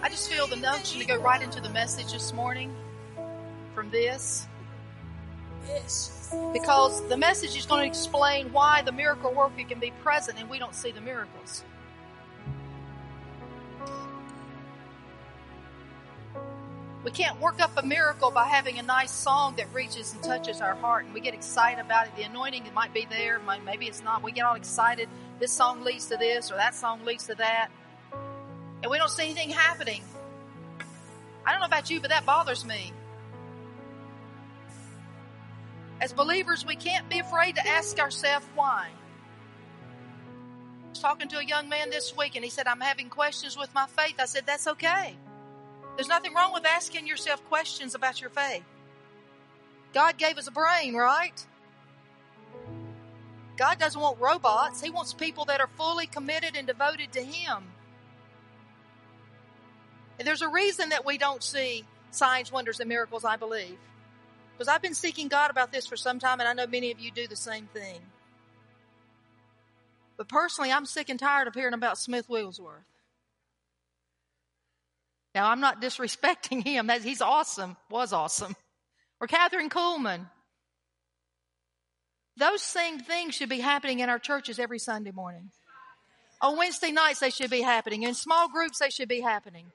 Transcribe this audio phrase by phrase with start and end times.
[0.00, 2.74] I just feel the notion to go right into the message this morning
[3.74, 4.46] from this.
[6.52, 10.48] Because the message is going to explain why the miracle worker can be present and
[10.50, 11.62] we don't see the miracles.
[17.08, 20.60] We can't work up a miracle by having a nice song that reaches and touches
[20.60, 22.14] our heart and we get excited about it.
[22.16, 24.22] The anointing it might be there, maybe it's not.
[24.22, 25.08] We get all excited.
[25.40, 27.70] This song leads to this or that song leads to that.
[28.82, 30.02] And we don't see anything happening.
[31.46, 32.92] I don't know about you, but that bothers me.
[36.02, 38.90] As believers, we can't be afraid to ask ourselves why.
[40.84, 43.56] I was talking to a young man this week and he said, I'm having questions
[43.56, 44.16] with my faith.
[44.18, 45.16] I said, That's okay.
[45.98, 48.62] There's nothing wrong with asking yourself questions about your faith.
[49.92, 51.44] God gave us a brain, right?
[53.56, 54.80] God doesn't want robots.
[54.80, 57.64] He wants people that are fully committed and devoted to Him.
[60.20, 63.76] And there's a reason that we don't see signs, wonders, and miracles, I believe.
[64.56, 67.00] Because I've been seeking God about this for some time, and I know many of
[67.00, 67.98] you do the same thing.
[70.16, 72.84] But personally, I'm sick and tired of hearing about Smith Wigglesworth.
[75.38, 76.90] Now, I'm not disrespecting him.
[77.00, 78.56] He's awesome, was awesome.
[79.20, 80.28] Or Kathryn Kuhlman.
[82.36, 85.52] Those same things should be happening in our churches every Sunday morning.
[86.40, 88.02] On Wednesday nights, they should be happening.
[88.02, 89.66] In small groups, they should be happening.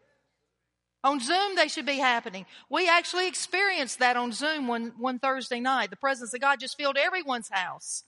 [1.02, 2.46] On Zoom, they should be happening.
[2.70, 5.92] We actually experienced that on Zoom one, one Thursday night.
[5.92, 8.04] The presence of God just filled everyone's house.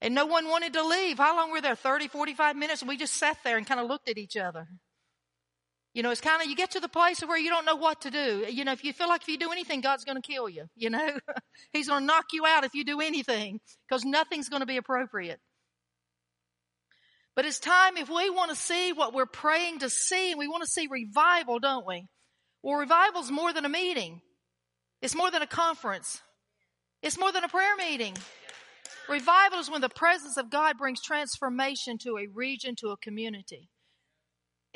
[0.00, 1.18] And no one wanted to leave.
[1.18, 1.74] How long were there?
[1.74, 2.84] 30, 45 minutes?
[2.84, 4.68] We just sat there and kind of looked at each other.
[5.96, 8.02] You know, it's kind of, you get to the place where you don't know what
[8.02, 8.44] to do.
[8.50, 10.66] You know, if you feel like if you do anything, God's going to kill you.
[10.76, 11.18] You know,
[11.72, 14.76] He's going to knock you out if you do anything because nothing's going to be
[14.76, 15.40] appropriate.
[17.34, 20.48] But it's time if we want to see what we're praying to see, and we
[20.48, 22.06] want to see revival, don't we?
[22.62, 24.20] Well, revival's more than a meeting.
[25.00, 26.20] It's more than a conference.
[27.02, 28.14] It's more than a prayer meeting.
[29.08, 33.70] Revival is when the presence of God brings transformation to a region, to a community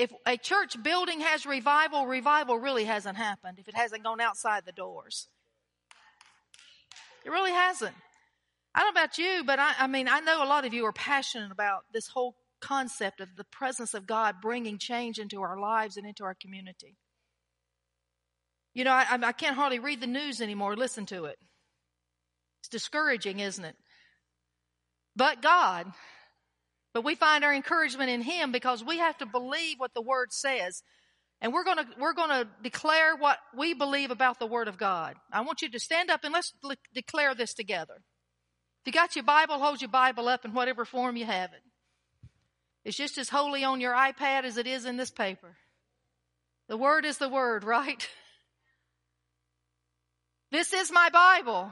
[0.01, 4.65] if a church building has revival, revival really hasn't happened if it hasn't gone outside
[4.65, 5.29] the doors.
[7.23, 7.95] It really hasn't.
[8.75, 10.87] I don't know about you, but I, I mean, I know a lot of you
[10.87, 15.61] are passionate about this whole concept of the presence of God bringing change into our
[15.61, 16.97] lives and into our community.
[18.73, 21.37] You know, I, I can't hardly read the news anymore, listen to it.
[22.63, 23.77] It's discouraging, isn't it?
[25.15, 25.93] But God,
[26.93, 30.33] but we find our encouragement in Him because we have to believe what the Word
[30.33, 30.83] says.
[31.41, 35.15] And we're gonna, we're gonna declare what we believe about the Word of God.
[35.33, 37.95] I want you to stand up and let's le- declare this together.
[37.95, 41.63] If you got your Bible, hold your Bible up in whatever form you have it.
[42.85, 45.57] It's just as holy on your iPad as it is in this paper.
[46.69, 48.07] The Word is the Word, right?
[50.53, 51.71] This is my Bible.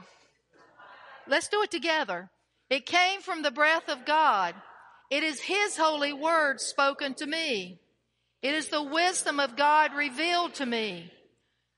[1.27, 2.29] Let's do it together.
[2.69, 4.55] It came from the breath of God.
[5.09, 7.79] It is His holy word spoken to me.
[8.41, 11.11] It is the wisdom of God revealed to me.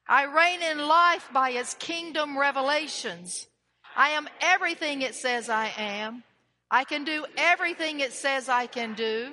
[0.07, 3.47] I reign in life by its kingdom revelations.
[3.95, 6.23] I am everything it says I am.
[6.69, 9.31] I can do everything it says I can do.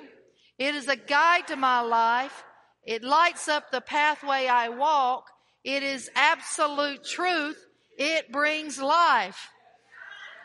[0.57, 2.43] It is a guide to my life.
[2.85, 5.25] It lights up the pathway I walk.
[5.63, 7.57] It is absolute truth.
[7.97, 9.49] It brings life.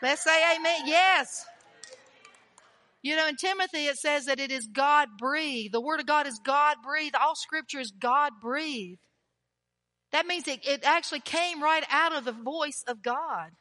[0.01, 0.81] Let's say amen.
[0.85, 1.45] Yes.
[3.05, 5.75] You know, in Timothy, it says that it is God breathed.
[5.75, 7.13] The Word of God is God breathed.
[7.13, 8.99] All Scripture is God breathed.
[10.11, 13.51] That means it, it actually came right out of the voice of God,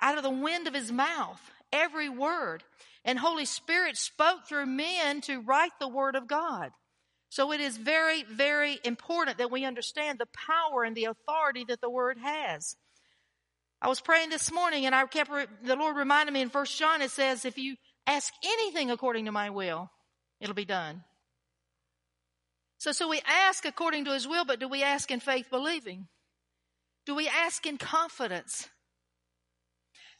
[0.00, 1.40] out of the wind of His mouth,
[1.72, 2.64] every word.
[3.04, 6.70] And Holy Spirit spoke through men to write the Word of God.
[7.28, 11.80] So it is very, very important that we understand the power and the authority that
[11.80, 12.74] the Word has.
[13.80, 15.30] I was praying this morning and I kept,
[15.62, 17.76] the Lord reminded me in First John, it says, if you
[18.08, 19.90] Ask anything according to my will,
[20.40, 21.04] it'll be done.
[22.78, 26.08] So, so we ask according to his will, but do we ask in faith believing?
[27.04, 28.66] Do we ask in confidence?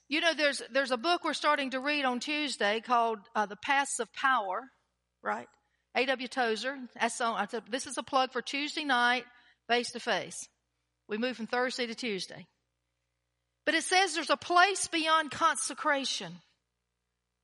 [0.06, 3.56] You know, there's, there's a book we're starting to read on Tuesday called uh, The
[3.56, 4.64] Paths of Power,
[5.22, 5.46] right?
[5.96, 6.28] A.W.
[6.28, 6.76] Tozer.
[7.00, 9.24] That's on, said, this is a plug for Tuesday night,
[9.66, 10.36] face to face.
[11.08, 12.46] We move from Thursday to Tuesday.
[13.64, 16.32] But it says there's a place beyond consecration.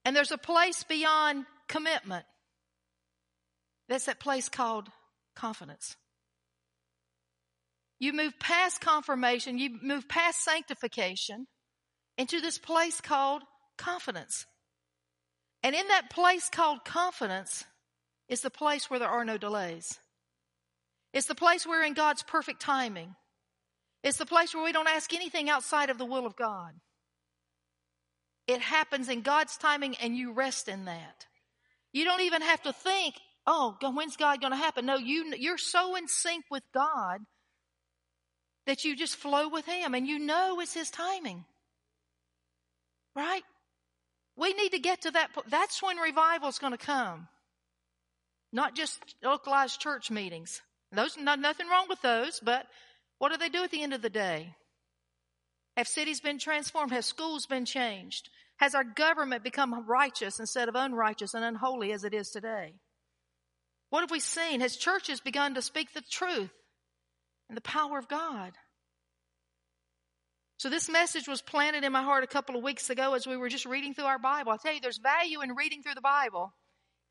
[0.05, 2.25] And there's a place beyond commitment.
[3.89, 4.89] That's that place called
[5.35, 5.97] confidence.
[7.99, 11.47] You move past confirmation, you move past sanctification
[12.19, 13.43] into this place called
[13.79, 14.47] confidence.
[15.62, 17.65] And in that place called confidence
[18.29, 19.99] is the place where there are no delays.
[21.12, 23.15] It's the place where in God's perfect timing.
[24.03, 26.73] It's the place where we don't ask anything outside of the will of God.
[28.46, 31.26] It happens in God's timing and you rest in that.
[31.93, 33.14] You don't even have to think,
[33.46, 34.87] oh, when's God going to happen?
[34.87, 37.20] No, you, you're so in sync with God
[38.67, 41.44] that you just flow with Him and you know it's His timing.
[43.14, 43.43] Right?
[44.37, 45.32] We need to get to that.
[45.32, 45.50] Point.
[45.50, 47.29] That's when revival is going to come.
[48.52, 50.61] Not just localized church meetings.
[50.93, 52.67] Those, not, nothing wrong with those, but
[53.19, 54.55] what do they do at the end of the day?
[55.76, 56.93] Have cities been transformed?
[56.93, 58.31] Has schools been changed?
[58.59, 62.75] Has our government become righteous instead of unrighteous and unholy as it is today?
[63.91, 64.61] What have we seen?
[64.61, 66.53] Has churches begun to speak the truth
[67.49, 68.53] and the power of God?
[70.56, 73.37] So this message was planted in my heart a couple of weeks ago as we
[73.37, 74.53] were just reading through our Bible.
[74.53, 76.55] I tell you, there's value in reading through the Bible.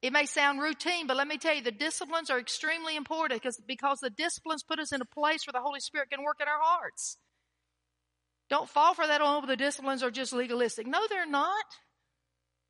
[0.01, 3.61] It may sound routine, but let me tell you, the disciplines are extremely important because,
[3.67, 6.47] because the disciplines put us in a place where the Holy Spirit can work in
[6.47, 7.17] our hearts.
[8.53, 10.85] Don't fall for that, oh, the disciplines are just legalistic.
[10.85, 11.65] No, they're not.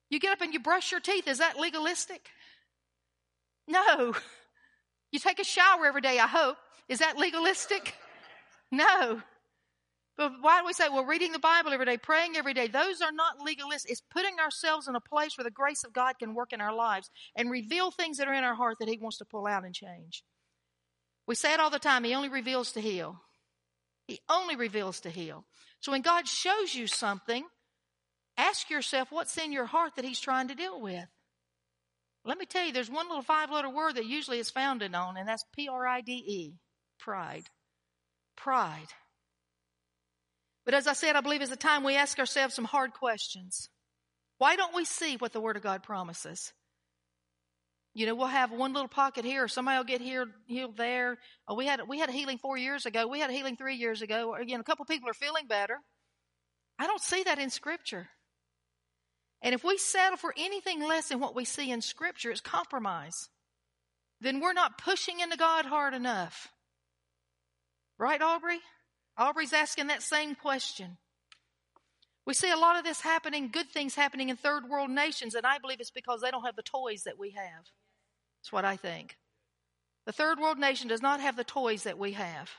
[0.09, 1.27] You get up and you brush your teeth.
[1.27, 2.29] Is that legalistic?
[3.67, 4.15] No.
[5.11, 6.55] You take a shower every day, I hope.
[6.87, 7.95] Is that legalistic?
[8.71, 9.21] No.
[10.15, 13.01] But why do we say, well, reading the Bible every day, praying every day, those
[13.01, 13.91] are not legalistic.
[13.91, 16.73] It's putting ourselves in a place where the grace of God can work in our
[16.73, 19.65] lives and reveal things that are in our heart that He wants to pull out
[19.65, 20.23] and change.
[21.27, 23.19] We say it all the time, He only reveals to heal.
[24.07, 25.45] He only reveals to heal.
[25.83, 27.43] So when God shows you something,
[28.37, 31.05] ask yourself what's in your heart that He's trying to deal with.
[32.23, 35.17] Let me tell you, there's one little five letter word that usually is founded on,
[35.17, 36.53] and that's P R I D E
[36.99, 37.47] pride.
[38.37, 38.87] Pride.
[40.63, 43.69] But as I said, I believe it's a time we ask ourselves some hard questions.
[44.37, 46.53] Why don't we see what the Word of God promises?
[47.95, 51.19] You know, we'll have one little pocket here, somebody will get healed, healed there.
[51.47, 53.07] Oh, we had we had a healing four years ago.
[53.07, 54.33] We had a healing three years ago.
[54.33, 55.77] Again, a couple people are feeling better.
[56.79, 58.07] I don't see that in Scripture.
[59.43, 63.29] And if we settle for anything less than what we see in Scripture, it's compromise.
[64.21, 66.47] Then we're not pushing into God hard enough.
[67.99, 68.59] Right, Aubrey?
[69.17, 70.97] Aubrey's asking that same question.
[72.25, 75.45] We see a lot of this happening, good things happening in third world nations, and
[75.45, 77.65] I believe it's because they don't have the toys that we have.
[78.43, 79.15] That's what I think.
[80.05, 82.51] The third world nation does not have the toys that we have.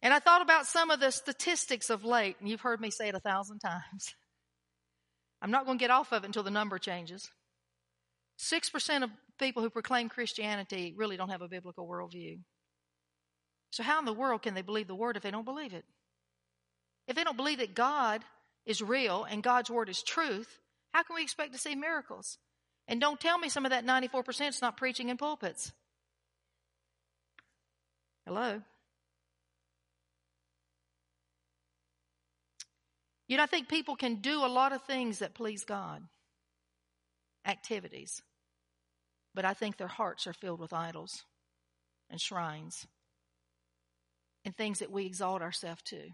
[0.00, 3.08] And I thought about some of the statistics of late, and you've heard me say
[3.08, 4.14] it a thousand times.
[5.42, 7.28] I'm not going to get off of it until the number changes.
[8.38, 9.10] 6% of
[9.40, 12.38] people who proclaim Christianity really don't have a biblical worldview.
[13.72, 15.84] So, how in the world can they believe the word if they don't believe it?
[17.08, 18.22] If they don't believe that God
[18.64, 20.60] is real and God's word is truth,
[20.92, 22.38] how can we expect to see miracles?
[22.88, 25.72] And don't tell me some of that 94% is not preaching in pulpits.
[28.26, 28.62] Hello?
[33.28, 36.02] You know, I think people can do a lot of things that please God,
[37.46, 38.22] activities,
[39.34, 41.24] but I think their hearts are filled with idols
[42.08, 42.86] and shrines
[44.46, 46.08] and things that we exalt ourselves to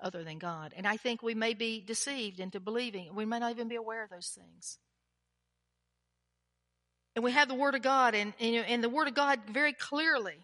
[0.00, 0.72] other than God.
[0.76, 3.14] And I think we may be deceived into believing.
[3.14, 4.78] We may not even be aware of those things.
[7.14, 9.72] And we have the Word of God, and, and, and the Word of God very
[9.72, 10.36] clearly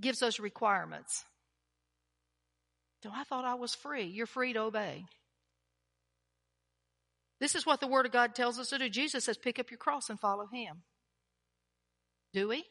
[0.00, 1.24] gives us requirements.
[3.04, 4.04] So I thought I was free.
[4.04, 5.04] You're free to obey.
[7.40, 8.88] This is what the Word of God tells us to do.
[8.88, 10.82] Jesus says, pick up your cross and follow Him.
[12.32, 12.64] Do we?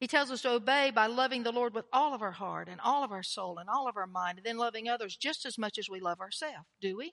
[0.00, 2.80] He tells us to obey by loving the Lord with all of our heart and
[2.80, 5.56] all of our soul and all of our mind, and then loving others just as
[5.56, 6.66] much as we love ourselves.
[6.80, 7.12] Do we?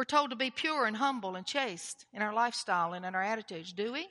[0.00, 3.22] We're told to be pure and humble and chaste in our lifestyle and in our
[3.22, 3.74] attitudes.
[3.74, 4.08] Do we?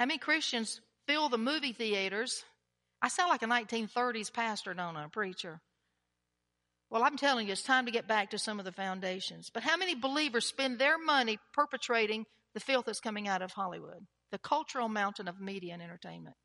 [0.00, 2.42] How many Christians fill the movie theaters
[3.02, 5.60] I sound like a 1930s pastor, don't I, preacher?
[6.88, 9.50] Well, I'm telling you, it's time to get back to some of the foundations.
[9.52, 12.24] But how many believers spend their money perpetrating
[12.54, 16.36] the filth that's coming out of Hollywood, the cultural mountain of media and entertainment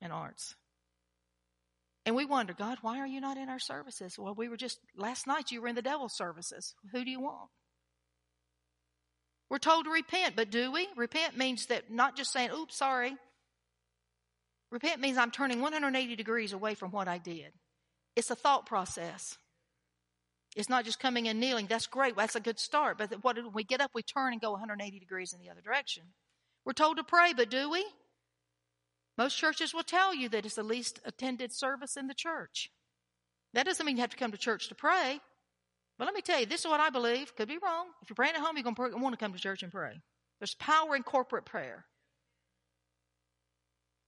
[0.00, 0.54] and arts?
[2.06, 4.18] And we wonder, God, why are you not in our services?
[4.18, 6.74] Well, we were just, last night you were in the devil's services.
[6.92, 7.50] Who do you want?
[9.50, 10.88] We're told to repent, but do we?
[10.96, 13.16] Repent means that not just saying, oops, sorry,
[14.70, 17.52] Repent means I'm turning 180 degrees away from what I did.
[18.16, 19.38] It's a thought process.
[20.56, 21.66] It's not just coming and kneeling.
[21.66, 22.16] That's great.
[22.16, 22.98] That's a good start.
[22.98, 25.60] But what, when we get up, we turn and go 180 degrees in the other
[25.60, 26.02] direction.
[26.64, 27.84] We're told to pray, but do we?
[29.18, 32.70] Most churches will tell you that it's the least attended service in the church.
[33.54, 35.20] That doesn't mean you have to come to church to pray.
[35.98, 37.34] But let me tell you, this is what I believe.
[37.36, 37.86] Could be wrong.
[38.02, 40.00] If you're praying at home, you're going to want to come to church and pray.
[40.38, 41.86] There's power in corporate prayer.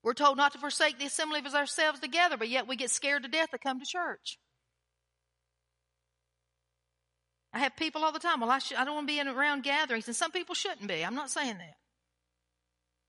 [0.03, 3.23] We're told not to forsake the assembly of ourselves together, but yet we get scared
[3.23, 4.39] to death to come to church.
[7.53, 8.41] I have people all the time.
[8.41, 10.87] Well, I, sh- I don't want to be in around gatherings, and some people shouldn't
[10.87, 11.03] be.
[11.03, 11.77] I'm not saying that.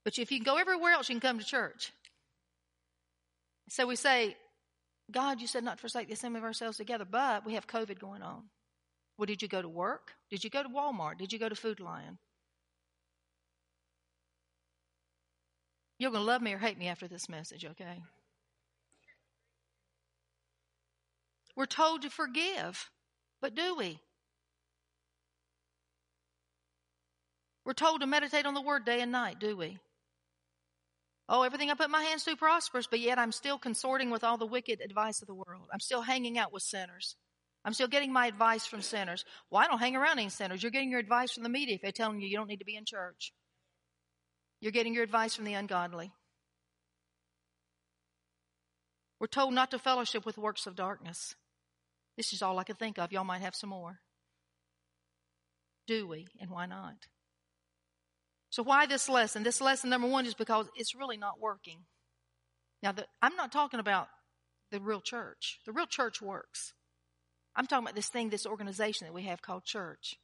[0.04, 1.92] But if you can go everywhere else, you can come to church.
[3.68, 4.36] So we say,
[5.10, 7.98] God, you said not to forsake the assembly of ourselves together, but we have COVID
[7.98, 8.42] going on.
[9.18, 10.12] Well, did you go to work?
[10.30, 11.18] Did you go to Walmart?
[11.18, 12.18] Did you go to Food Lion?
[15.98, 18.00] You're going to love me or hate me after this message, okay?
[21.54, 22.88] We're told to forgive,
[23.42, 23.98] but do we?
[27.66, 29.78] We're told to meditate on the word day and night, do we?
[31.32, 34.36] Oh, everything I put my hands to prospers, but yet I'm still consorting with all
[34.36, 35.68] the wicked advice of the world.
[35.72, 37.14] I'm still hanging out with sinners.
[37.64, 39.24] I'm still getting my advice from sinners.
[39.48, 40.60] Well, don't hang around any sinners.
[40.60, 42.64] You're getting your advice from the media if they're telling you you don't need to
[42.64, 43.32] be in church.
[44.60, 46.10] You're getting your advice from the ungodly.
[49.20, 51.36] We're told not to fellowship with works of darkness.
[52.16, 53.12] This is all I could think of.
[53.12, 54.00] Y'all might have some more.
[55.86, 56.26] Do we?
[56.40, 57.06] And why not?
[58.50, 59.42] So why this lesson?
[59.42, 61.84] This lesson number one is because it's really not working.
[62.82, 64.08] Now, the, I'm not talking about
[64.70, 65.60] the real church.
[65.66, 66.72] The real church works.
[67.54, 70.16] I'm talking about this thing, this organization that we have called church.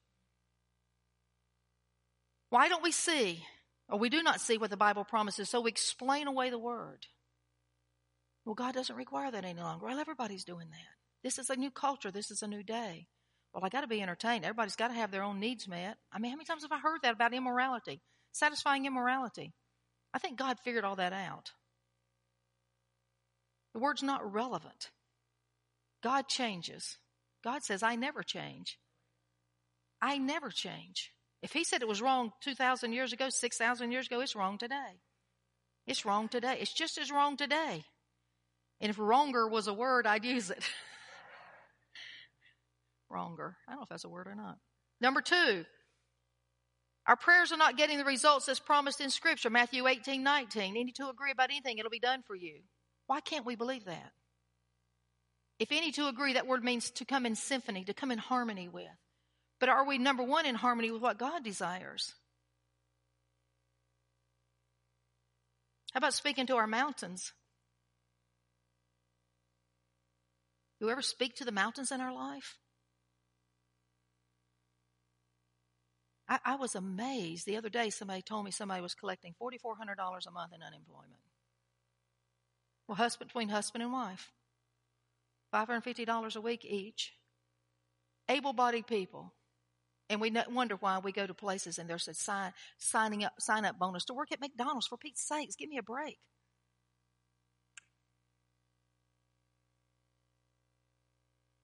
[2.50, 3.44] Why don't we see,
[3.88, 7.06] or we do not see what the Bible promises, so we explain away the word?
[8.44, 9.86] Well, God doesn't require that any longer.
[9.86, 10.96] Well, everybody's doing that.
[11.24, 12.12] This is a new culture.
[12.12, 13.08] This is a new day.
[13.52, 14.44] Well, I got to be entertained.
[14.44, 15.96] Everybody's got to have their own needs met.
[16.12, 18.00] I mean, how many times have I heard that about immorality?
[18.36, 19.52] Satisfying immorality.
[20.12, 21.52] I think God figured all that out.
[23.74, 24.90] The word's not relevant.
[26.02, 26.98] God changes.
[27.44, 28.78] God says, I never change.
[30.00, 31.12] I never change.
[31.42, 35.00] If He said it was wrong 2,000 years ago, 6,000 years ago, it's wrong today.
[35.86, 36.58] It's wrong today.
[36.60, 37.84] It's just as wrong today.
[38.80, 40.64] And if wronger was a word, I'd use it.
[43.10, 43.56] wronger.
[43.66, 44.58] I don't know if that's a word or not.
[45.00, 45.64] Number two,
[47.06, 49.50] our prayers are not getting the results as promised in Scripture.
[49.50, 50.76] Matthew 18, 19.
[50.76, 52.60] Any two agree about anything, it'll be done for you.
[53.06, 54.12] Why can't we believe that?
[55.58, 58.68] If any two agree, that word means to come in symphony, to come in harmony
[58.68, 58.86] with.
[59.60, 62.12] But are we, number one, in harmony with what God desires?
[65.92, 67.32] How about speaking to our mountains?
[70.80, 72.58] We ever speak to the mountains in our life?
[76.28, 77.46] I, I was amazed.
[77.46, 81.20] The other day, somebody told me somebody was collecting $4,400 a month in unemployment.
[82.88, 84.32] Well, husband, between husband and wife,
[85.54, 87.12] $550 a week each.
[88.28, 89.32] Able bodied people.
[90.08, 93.64] And we wonder why we go to places and there's a sign, signing up, sign
[93.64, 95.56] up bonus to work at McDonald's for Pete's sakes.
[95.56, 96.18] Give me a break.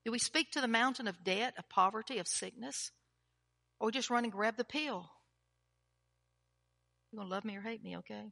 [0.04, 2.90] Do we speak to the mountain of debt, of poverty, of sickness?
[3.83, 5.11] Or just run and grab the pill.
[7.11, 8.31] You're going to love me or hate me, okay?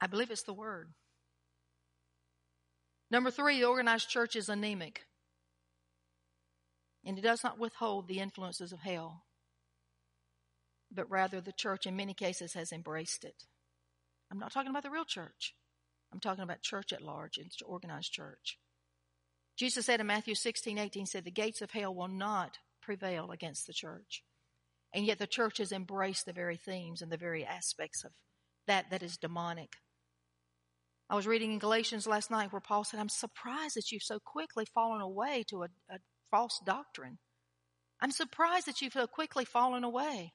[0.00, 0.90] I believe it's the word.
[3.10, 5.06] Number three, the organized church is anemic.
[7.04, 9.24] And it does not withhold the influences of hell,
[10.92, 13.42] but rather the church in many cases has embraced it.
[14.30, 15.52] I'm not talking about the real church.
[16.12, 18.56] I'm talking about church at large, it's organized church.
[19.56, 23.66] Jesus said in Matthew 16, 18, said, The gates of hell will not prevail against
[23.66, 24.22] the church.
[24.94, 28.12] And yet the church has embraced the very themes and the very aspects of
[28.66, 29.72] that that is demonic.
[31.10, 34.18] I was reading in Galatians last night where Paul said, I'm surprised that you've so
[34.24, 35.98] quickly fallen away to a, a
[36.30, 37.18] false doctrine.
[38.00, 40.32] I'm surprised that you've so quickly fallen away.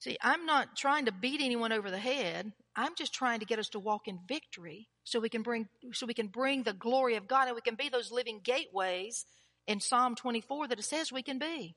[0.00, 2.52] See, I'm not trying to beat anyone over the head.
[2.74, 6.06] I'm just trying to get us to walk in victory so we can bring so
[6.06, 9.26] we can bring the glory of God and we can be those living gateways
[9.66, 11.74] in Psalm 24 that it says we can be.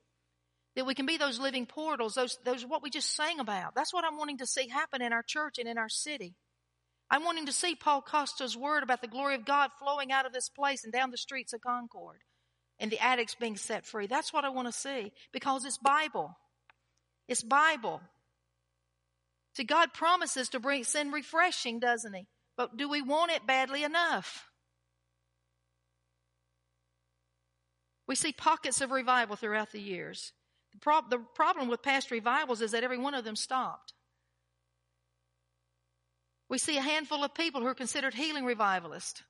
[0.76, 3.74] That we can be those living portals, those those what we just sang about.
[3.74, 6.36] That's what I'm wanting to see happen in our church and in our city.
[7.10, 10.32] I'm wanting to see Paul Costa's word about the glory of God flowing out of
[10.32, 12.20] this place and down the streets of Concord
[12.78, 14.06] and the addicts being set free.
[14.06, 16.36] That's what I want to see because it's Bible.
[17.28, 18.00] It's Bible.
[19.56, 22.26] See, God promises to bring send refreshing, doesn't He?
[22.56, 24.48] But do we want it badly enough?
[28.06, 30.32] We see pockets of revival throughout the years.
[30.72, 33.94] The, the, problem with past revivals is that every one of them stopped.
[36.48, 39.22] We see a handful of people who are considered healing revivalists.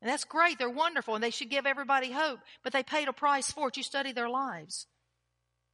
[0.00, 0.58] And that's great.
[0.58, 3.76] They're wonderful and they should give everybody hope, but they paid a price for it.
[3.76, 4.86] You study their lives.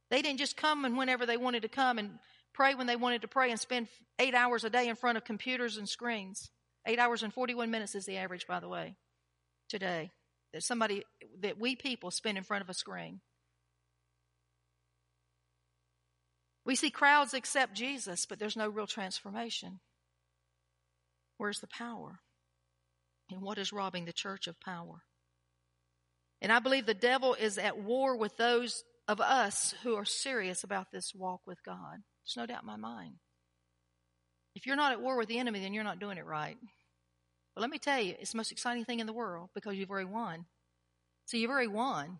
[0.09, 2.19] They didn't just come and whenever they wanted to come and
[2.53, 3.87] pray when they wanted to pray and spend
[4.19, 6.49] eight hours a day in front of computers and screens.
[6.85, 8.95] Eight hours and 41 minutes is the average, by the way,
[9.69, 10.11] today.
[10.53, 11.03] That somebody,
[11.41, 13.21] that we people spend in front of a screen.
[16.65, 19.79] We see crowds accept Jesus, but there's no real transformation.
[21.37, 22.19] Where's the power?
[23.31, 25.03] And what is robbing the church of power?
[26.41, 30.63] And I believe the devil is at war with those of us who are serious
[30.63, 31.99] about this walk with God.
[32.23, 33.15] There's no doubt in my mind.
[34.55, 36.57] If you're not at war with the enemy, then you're not doing it right.
[37.55, 39.91] But let me tell you, it's the most exciting thing in the world because you've
[39.91, 40.45] already won.
[41.25, 42.19] So you've already won.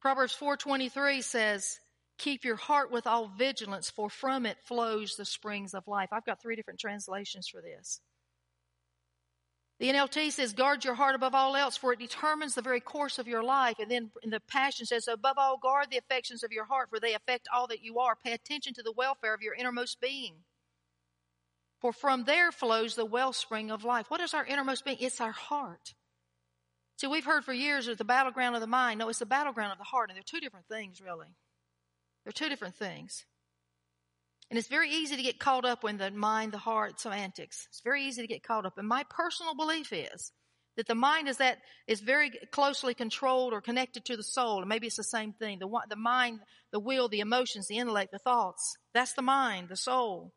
[0.00, 1.80] Proverbs 4:23 says,
[2.18, 6.24] "Keep your heart with all vigilance, for from it flows the springs of life." I've
[6.24, 8.00] got three different translations for this.
[9.78, 13.18] The NLT says, guard your heart above all else, for it determines the very course
[13.18, 13.76] of your life.
[13.78, 16.98] And then in the Passion says, above all, guard the affections of your heart, for
[16.98, 18.16] they affect all that you are.
[18.16, 20.34] Pay attention to the welfare of your innermost being.
[21.80, 24.10] For from there flows the wellspring of life.
[24.10, 24.96] What is our innermost being?
[24.98, 25.94] It's our heart.
[26.96, 28.98] See, we've heard for years it's the battleground of the mind.
[28.98, 30.10] No, it's the battleground of the heart.
[30.10, 31.28] And they're two different things, really.
[32.24, 33.24] They're two different things.
[34.50, 37.66] And it's very easy to get caught up in the mind, the heart semantics.
[37.68, 38.78] It's very easy to get caught up.
[38.78, 40.32] And my personal belief is
[40.78, 44.60] that the mind is that is very closely controlled or connected to the soul.
[44.60, 45.58] And maybe it's the same thing.
[45.58, 46.40] The, the mind,
[46.72, 48.76] the will, the emotions, the intellect, the thoughts.
[48.94, 50.32] That's the mind, the soul.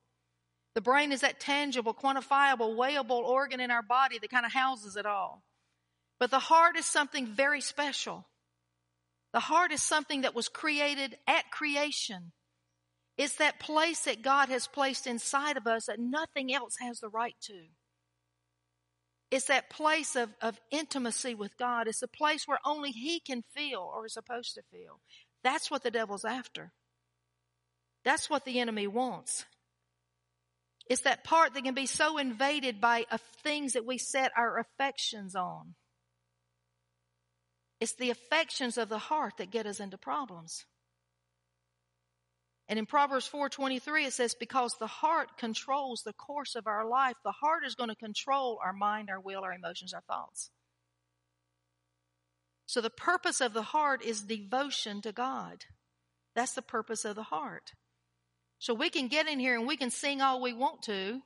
[0.75, 4.95] The brain is that tangible, quantifiable, weighable organ in our body that kind of houses
[4.97, 5.43] it all.
[6.19, 8.27] But the heart is something very special.
[9.33, 12.31] The heart is something that was created at creation.
[13.21, 17.07] It's that place that God has placed inside of us that nothing else has the
[17.07, 17.65] right to.
[19.29, 21.87] It's that place of, of intimacy with God.
[21.87, 25.01] It's a place where only He can feel or is supposed to feel.
[25.43, 26.71] That's what the devil's after.
[28.03, 29.45] That's what the enemy wants.
[30.89, 33.05] It's that part that can be so invaded by
[33.43, 35.75] things that we set our affections on.
[37.79, 40.65] It's the affections of the heart that get us into problems.
[42.71, 47.17] And in Proverbs 4:23 it says because the heart controls the course of our life,
[47.21, 50.51] the heart is going to control our mind, our will, our emotions, our thoughts.
[52.65, 55.65] So the purpose of the heart is devotion to God.
[56.33, 57.73] That's the purpose of the heart.
[58.57, 61.21] So we can get in here and we can sing all we want to,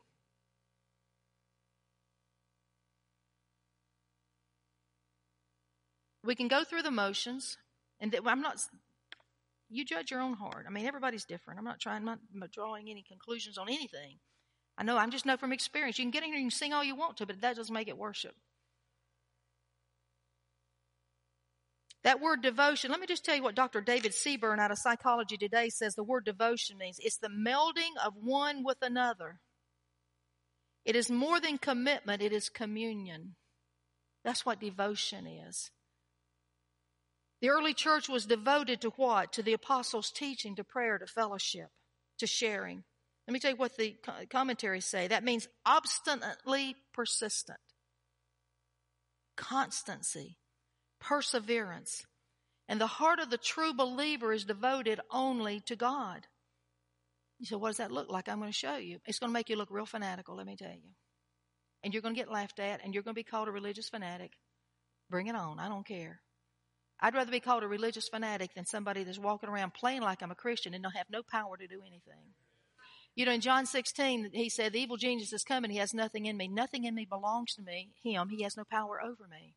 [6.24, 7.56] we can go through the motions,
[8.00, 8.58] and I'm not.
[9.76, 10.66] You judge your own heart.
[10.68, 11.60] I mean, everybody's different.
[11.60, 12.20] I'm not trying, not
[12.52, 14.20] drawing any conclusions on anything.
[14.78, 16.00] I know, I'm just know from experience.
[16.00, 17.88] You can get in here, and sing all you want to, but that doesn't make
[17.88, 18.34] it worship.
[22.04, 23.82] That word devotion, let me just tell you what Dr.
[23.82, 27.00] David Seaburn out of Psychology Today says the word devotion means.
[27.00, 29.40] It's the melding of one with another.
[30.86, 33.36] It is more than commitment, it is communion.
[34.24, 35.72] That's what devotion is.
[37.42, 39.34] The early church was devoted to what?
[39.34, 41.68] To the apostles' teaching, to prayer, to fellowship,
[42.20, 42.84] to sharing.
[43.28, 43.96] Let me tell you what the
[44.30, 45.08] commentaries say.
[45.08, 47.60] That means obstinately persistent,
[49.36, 50.38] constancy,
[51.00, 52.06] perseverance.
[52.68, 56.26] And the heart of the true believer is devoted only to God.
[57.40, 58.30] You say, what does that look like?
[58.30, 59.00] I'm going to show you.
[59.06, 60.94] It's going to make you look real fanatical, let me tell you.
[61.84, 63.90] And you're going to get laughed at, and you're going to be called a religious
[63.90, 64.32] fanatic.
[65.10, 65.60] Bring it on.
[65.60, 66.22] I don't care.
[67.00, 70.32] I'd rather be called a religious fanatic than somebody that's walking around playing like I'm
[70.32, 72.34] a Christian and don't have no power to do anything.
[73.16, 75.72] You know, in John 16, he said, the evil genius is coming.
[75.72, 76.48] He has nothing in me.
[76.48, 78.30] Nothing in me belongs to me, him.
[78.30, 79.56] He has no power over me.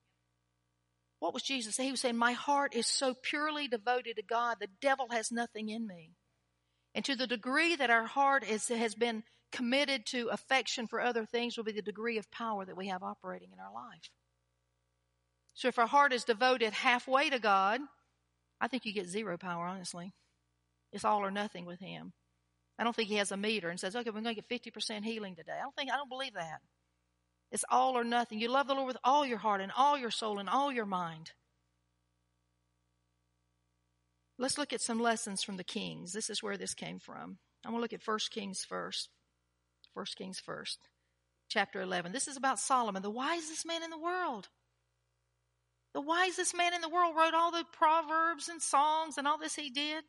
[1.19, 1.89] What was Jesus saying?
[1.89, 5.69] He was saying, my heart is so purely devoted to God, the devil has nothing
[5.69, 6.13] in me.
[6.95, 11.25] And to the degree that our heart is, has been committed to affection for other
[11.25, 14.11] things will be the degree of power that we have operating in our life.
[15.59, 17.81] So if our heart is devoted halfway to God,
[18.61, 20.13] I think you get zero power, honestly.
[20.93, 22.13] It's all or nothing with Him.
[22.79, 25.03] I don't think He has a meter and says, okay, we're going to get 50%
[25.03, 25.57] healing today.
[25.59, 26.61] I don't think, I don't believe that.
[27.51, 28.39] It's all or nothing.
[28.39, 30.87] You love the Lord with all your heart and all your soul and all your
[30.87, 31.33] mind.
[34.39, 36.13] Let's look at some lessons from the kings.
[36.13, 37.39] This is where this came from.
[37.65, 39.09] I'm going to look at 1 Kings first.
[39.95, 40.79] 1 Kings first.
[41.49, 42.13] Chapter 11.
[42.13, 44.51] This is about Solomon, the wisest man in the world.
[45.99, 49.57] The wisest man in the world wrote all the Proverbs and Psalms and all this
[49.57, 50.05] he did.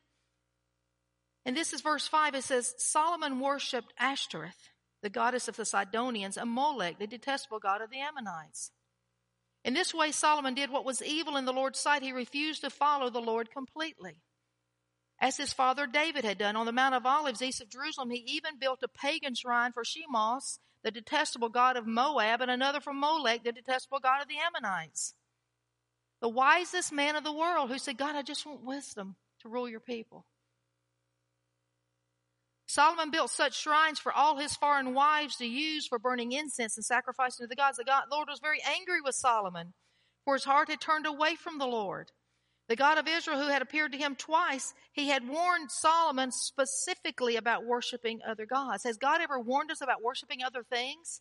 [1.44, 2.36] And this is verse 5.
[2.36, 4.68] It says, Solomon worshipped Ashtoreth,
[5.02, 8.70] the goddess of the Sidonians, and Molech, the detestable god of the Ammonites.
[9.64, 12.04] In this way, Solomon did what was evil in the Lord's sight.
[12.04, 14.22] He refused to follow the Lord completely.
[15.20, 18.22] As his father David had done on the Mount of Olives east of Jerusalem, he
[18.28, 22.92] even built a pagan shrine for Chemosh, the detestable god of Moab, and another for
[22.92, 25.14] Molech, the detestable god of the Ammonites.
[26.20, 29.68] The wisest man of the world who said, God, I just want wisdom to rule
[29.68, 30.26] your people.
[32.66, 36.84] Solomon built such shrines for all his foreign wives to use for burning incense and
[36.84, 37.78] sacrificing to the gods.
[37.78, 39.72] The God, Lord was very angry with Solomon,
[40.24, 42.12] for his heart had turned away from the Lord.
[42.68, 47.34] The God of Israel, who had appeared to him twice, he had warned Solomon specifically
[47.34, 48.84] about worshiping other gods.
[48.84, 51.20] Has God ever warned us about worshiping other things?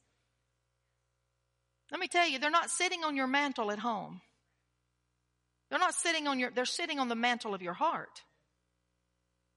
[1.90, 4.22] Let me tell you, they're not sitting on your mantle at home.
[5.70, 8.24] They're not sitting on your, they're sitting on the mantle of your heart.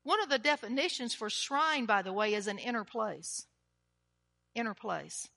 [0.04, 3.46] One of the definitions for shrine, by the way, is an inner place.
[4.54, 5.28] Inner place.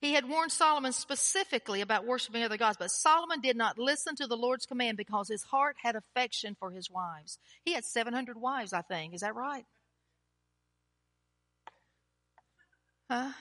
[0.00, 4.26] He had warned Solomon specifically about worshiping other gods, but Solomon did not listen to
[4.26, 7.38] the Lord's command because his heart had affection for his wives.
[7.64, 9.12] He had 700 wives, I think.
[9.12, 9.66] Is that right?
[13.10, 13.32] Huh?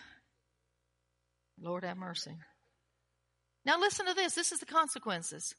[1.61, 2.35] Lord have mercy.
[3.65, 4.33] Now listen to this.
[4.33, 5.53] This is the consequences.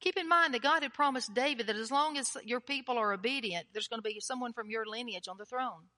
[0.00, 3.12] Keep in mind that God had promised David that as long as your people are
[3.12, 5.88] obedient, there's going to be someone from your lineage on the throne.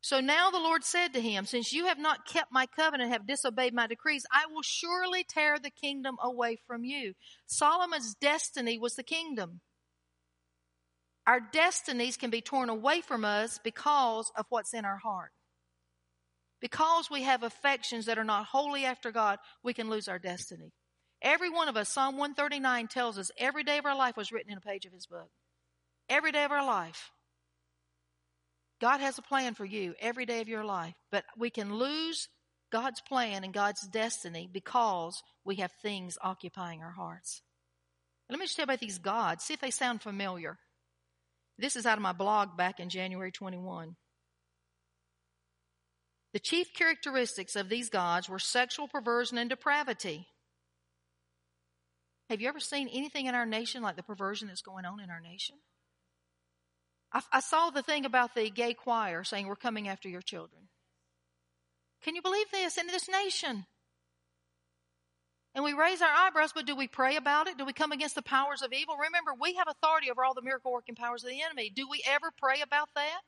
[0.00, 3.12] So now the Lord said to him, Since you have not kept my covenant and
[3.12, 7.14] have disobeyed my decrees, I will surely tear the kingdom away from you.
[7.46, 9.60] Solomon's destiny was the kingdom.
[11.24, 15.30] Our destinies can be torn away from us because of what's in our heart.
[16.62, 20.72] Because we have affections that are not wholly after God, we can lose our destiny.
[21.20, 24.52] Every one of us, Psalm 139 tells us every day of our life was written
[24.52, 25.28] in a page of his book.
[26.08, 27.10] Every day of our life.
[28.80, 32.28] God has a plan for you every day of your life, but we can lose
[32.70, 37.42] God's plan and God's destiny because we have things occupying our hearts.
[38.30, 39.44] Let me just tell you about these gods.
[39.44, 40.58] See if they sound familiar.
[41.58, 43.94] This is out of my blog back in January 21.
[46.32, 50.26] The chief characteristics of these gods were sexual perversion and depravity.
[52.30, 55.10] Have you ever seen anything in our nation like the perversion that's going on in
[55.10, 55.56] our nation?
[57.12, 60.68] I, I saw the thing about the gay choir saying, We're coming after your children.
[62.02, 63.66] Can you believe this in this nation?
[65.54, 67.58] And we raise our eyebrows, but do we pray about it?
[67.58, 68.96] Do we come against the powers of evil?
[68.96, 71.70] Remember, we have authority over all the miracle working powers of the enemy.
[71.74, 73.20] Do we ever pray about that?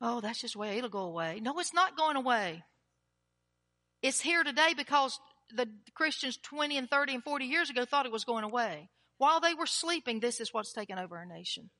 [0.00, 1.40] Oh, that's just way it'll go away.
[1.40, 2.62] No, it's not going away.
[4.02, 5.18] It's here today because
[5.54, 8.90] the Christians 20 and 30 and 40 years ago thought it was going away.
[9.18, 11.70] While they were sleeping, this is what's taken over our nation.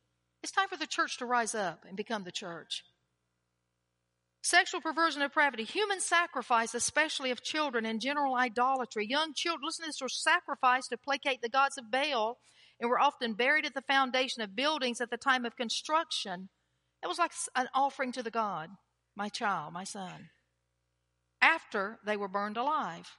[0.42, 2.83] It's time for the church to rise up and become the church.
[4.42, 9.07] Sexual perversion and depravity, human sacrifice, especially of children, and general idolatry.
[9.09, 12.37] Young children, listen to this, were sacrificed to placate the gods of Baal
[12.79, 16.50] and were often buried at the foundation of buildings at the time of construction.
[17.05, 18.71] It was like an offering to the God,
[19.14, 20.31] my child, my son,
[21.43, 23.19] after they were burned alive.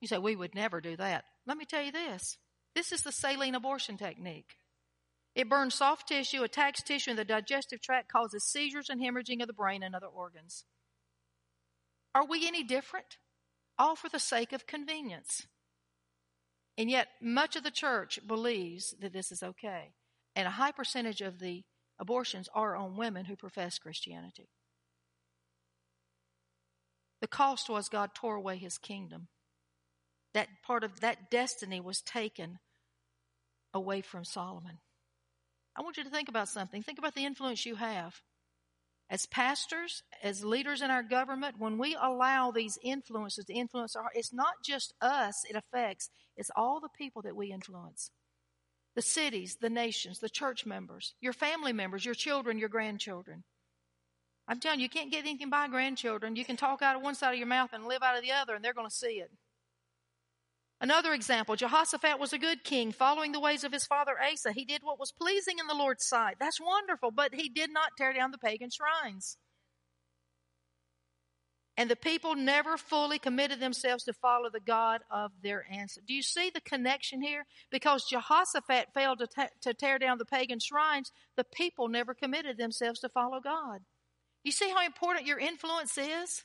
[0.00, 1.24] You say, we would never do that.
[1.46, 2.38] Let me tell you this.
[2.74, 4.56] This is the saline abortion technique.
[5.36, 9.46] It burns soft tissue, attacks tissue in the digestive tract, causes seizures and hemorrhaging of
[9.46, 10.64] the brain and other organs.
[12.16, 13.18] Are we any different?
[13.78, 15.46] All for the sake of convenience.
[16.76, 19.92] And yet, much of the church believes that this is okay.
[20.34, 21.62] And a high percentage of the
[22.00, 24.48] abortions are on women who profess Christianity.
[27.20, 29.28] The cost was God tore away his kingdom
[30.34, 32.58] that part of that destiny was taken
[33.74, 34.78] away from Solomon.
[35.76, 36.82] I want you to think about something.
[36.82, 38.14] Think about the influence you have.
[39.08, 44.10] As pastors, as leaders in our government, when we allow these influences to influence our,
[44.14, 48.12] it's not just us it affects, it's all the people that we influence.
[49.00, 53.44] The cities, the nations, the church members, your family members, your children, your grandchildren.
[54.46, 56.36] I'm telling you, you can't get anything by grandchildren.
[56.36, 58.32] You can talk out of one side of your mouth and live out of the
[58.32, 59.30] other, and they're going to see it.
[60.82, 64.52] Another example, Jehoshaphat was a good king, following the ways of his father Asa.
[64.52, 66.36] He did what was pleasing in the Lord's sight.
[66.38, 69.38] That's wonderful, but he did not tear down the pagan shrines.
[71.80, 76.04] And the people never fully committed themselves to follow the God of their ancestors.
[76.06, 77.46] Do you see the connection here?
[77.70, 83.00] Because Jehoshaphat failed to, to tear down the pagan shrines, the people never committed themselves
[83.00, 83.78] to follow God.
[84.44, 86.44] You see how important your influence is?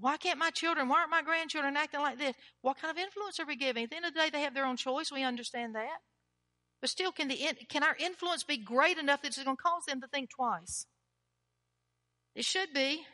[0.00, 2.34] Why can't my children, why aren't my grandchildren acting like this?
[2.62, 3.84] What kind of influence are we giving?
[3.84, 5.12] At the end of the day, they have their own choice.
[5.12, 5.98] We understand that.
[6.80, 7.38] But still, can, the,
[7.68, 10.86] can our influence be great enough that it's going to cause them to think twice?
[12.34, 13.04] It should be.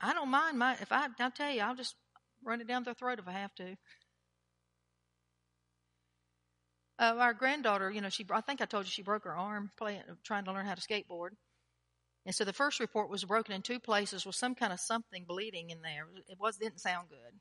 [0.00, 1.96] I don't mind my, if I, I'll tell you, I'll just
[2.44, 3.76] run it down their throat if I have to.
[7.00, 9.70] Uh, our granddaughter, you know, she, I think I told you she broke her arm
[9.76, 11.30] playing, trying to learn how to skateboard.
[12.26, 15.24] And so the first report was broken in two places with some kind of something
[15.26, 16.06] bleeding in there.
[16.28, 17.40] It was didn't sound good.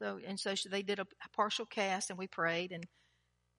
[0.00, 2.84] So and so she, they did a partial cast, and we prayed and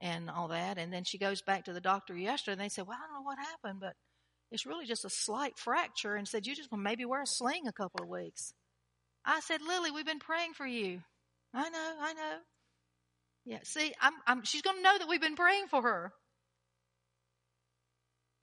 [0.00, 0.78] and all that.
[0.78, 3.16] And then she goes back to the doctor yesterday, and they said, "Well, I don't
[3.16, 3.94] know what happened, but
[4.52, 7.72] it's really just a slight fracture." And said, "You just maybe wear a sling a
[7.72, 8.54] couple of weeks."
[9.24, 11.02] I said, "Lily, we've been praying for you."
[11.54, 12.38] I know, I know.
[13.44, 16.12] Yeah, see, I'm, I'm, she's going to know that we've been praying for her.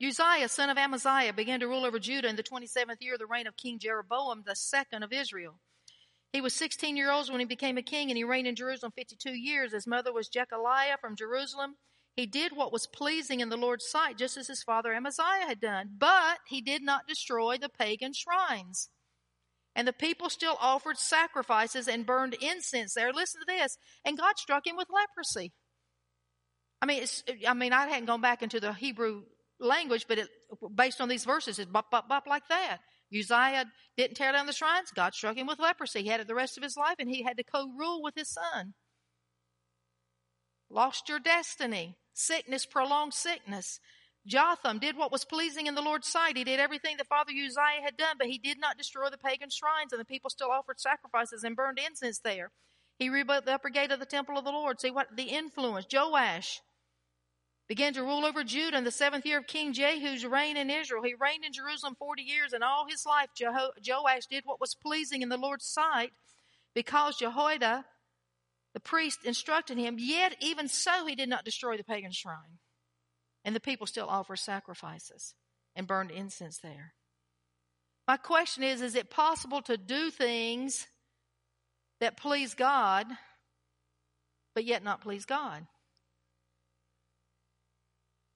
[0.02, 3.26] Uzziah, son of Amaziah, began to rule over Judah in the 27th year of the
[3.26, 5.60] reign of King Jeroboam the second of Israel.
[6.32, 8.94] He was 16 years old when he became a king, and he reigned in Jerusalem
[8.96, 9.74] 52 years.
[9.74, 11.76] His mother was Jecoliah from Jerusalem.
[12.20, 15.62] He did what was pleasing in the Lord's sight, just as his father Amaziah had
[15.62, 18.90] done, but he did not destroy the pagan shrines.
[19.74, 23.14] And the people still offered sacrifices and burned incense there.
[23.14, 23.78] Listen to this.
[24.04, 25.54] And God struck him with leprosy.
[26.82, 27.06] I mean,
[27.48, 29.22] I mean, I hadn't gone back into the Hebrew
[29.62, 30.28] language, but it,
[30.76, 32.80] based on these verses, it's bop, bop, bop like that.
[33.18, 33.64] Uzziah
[33.96, 34.92] didn't tear down the shrines.
[34.94, 36.02] God struck him with leprosy.
[36.02, 38.30] He had it the rest of his life, and he had to co-rule with his
[38.30, 38.74] son.
[40.70, 41.96] Lost your destiny.
[42.20, 43.80] Sickness, prolonged sickness.
[44.28, 46.36] Jotham did what was pleasing in the Lord's sight.
[46.36, 49.50] He did everything that Father Uzziah had done, but he did not destroy the pagan
[49.50, 52.52] shrines, and the people still offered sacrifices and burned incense there.
[52.98, 54.82] He rebuilt the upper gate of the temple of the Lord.
[54.82, 55.88] See what the influence.
[55.92, 56.60] Joash
[57.70, 61.04] began to rule over Judah in the seventh year of King Jehu's reign in Israel.
[61.04, 64.76] He reigned in Jerusalem 40 years, and all his life Jeho- Joash did what was
[64.76, 66.12] pleasing in the Lord's sight
[66.76, 67.86] because Jehoiada,
[68.74, 69.96] the priest, instructed him.
[69.98, 72.60] Yet, even so, he did not destroy the pagan shrine.
[73.44, 75.34] And the people still offer sacrifices
[75.76, 76.94] and burned incense there.
[78.08, 80.88] My question is Is it possible to do things
[82.00, 83.08] that please God,
[84.56, 85.66] but yet not please God?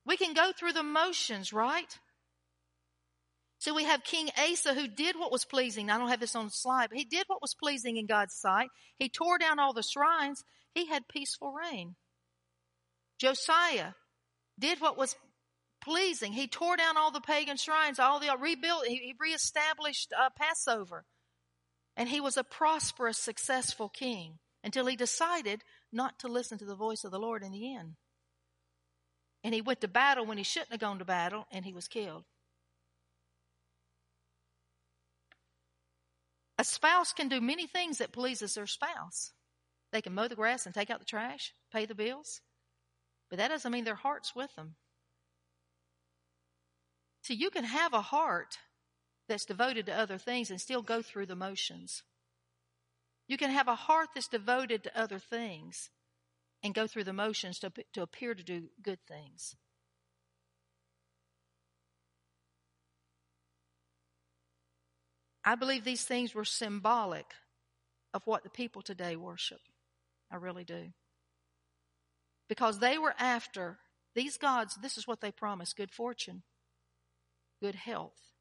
[0.05, 1.97] We can go through the motions, right?
[3.63, 5.89] So we have King Asa who did what was pleasing.
[5.89, 8.36] I don't have this on the slide, but he did what was pleasing in God's
[8.36, 8.67] sight.
[8.99, 10.43] He tore down all the shrines.
[10.76, 11.95] He had peaceful reign.
[13.21, 13.93] Josiah
[14.60, 15.15] did what was
[15.82, 16.34] pleasing.
[16.34, 21.06] He tore down all the pagan shrines, all the rebuilt, he reestablished uh, Passover.
[21.95, 26.76] And he was a prosperous, successful king until he decided not to listen to the
[26.76, 27.93] voice of the Lord in the end.
[29.41, 31.88] And he went to battle when he shouldn't have gone to battle, and he was
[31.88, 32.26] killed.
[36.63, 39.34] A spouse can do many things that pleases their spouse.
[39.91, 42.39] They can mow the grass and take out the trash, pay the bills,
[43.30, 44.76] but that doesn't mean their heart's with them.
[47.21, 48.60] See, you can have a heart
[49.28, 52.04] that's devoted to other things and still go through the motions.
[53.28, 55.89] You can have a heart that's devoted to other things
[56.63, 59.58] and go through the motions to, to appear to do good things.
[65.45, 67.25] I believe these things were symbolic
[68.13, 69.60] of what the people today worship.
[70.32, 70.93] I really do.
[72.47, 73.79] Because they were after
[74.15, 76.43] these gods, this is what they promised good fortune,
[77.62, 78.34] good health,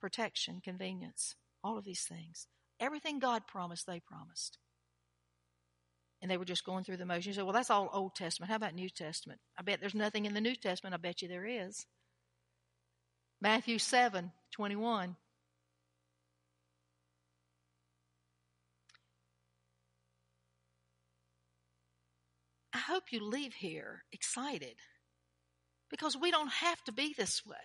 [0.00, 2.46] protection, convenience, all of these things.
[2.80, 4.58] Everything God promised, they promised
[6.24, 7.26] and they were just going through the motions.
[7.26, 8.48] You say, well, that's all Old Testament.
[8.48, 9.40] How about New Testament?
[9.58, 10.94] I bet there's nothing in the New Testament.
[10.94, 11.84] I bet you there is.
[13.42, 15.16] Matthew 7 21.
[22.72, 24.76] I hope you leave here excited
[25.90, 27.56] because we don't have to be this way.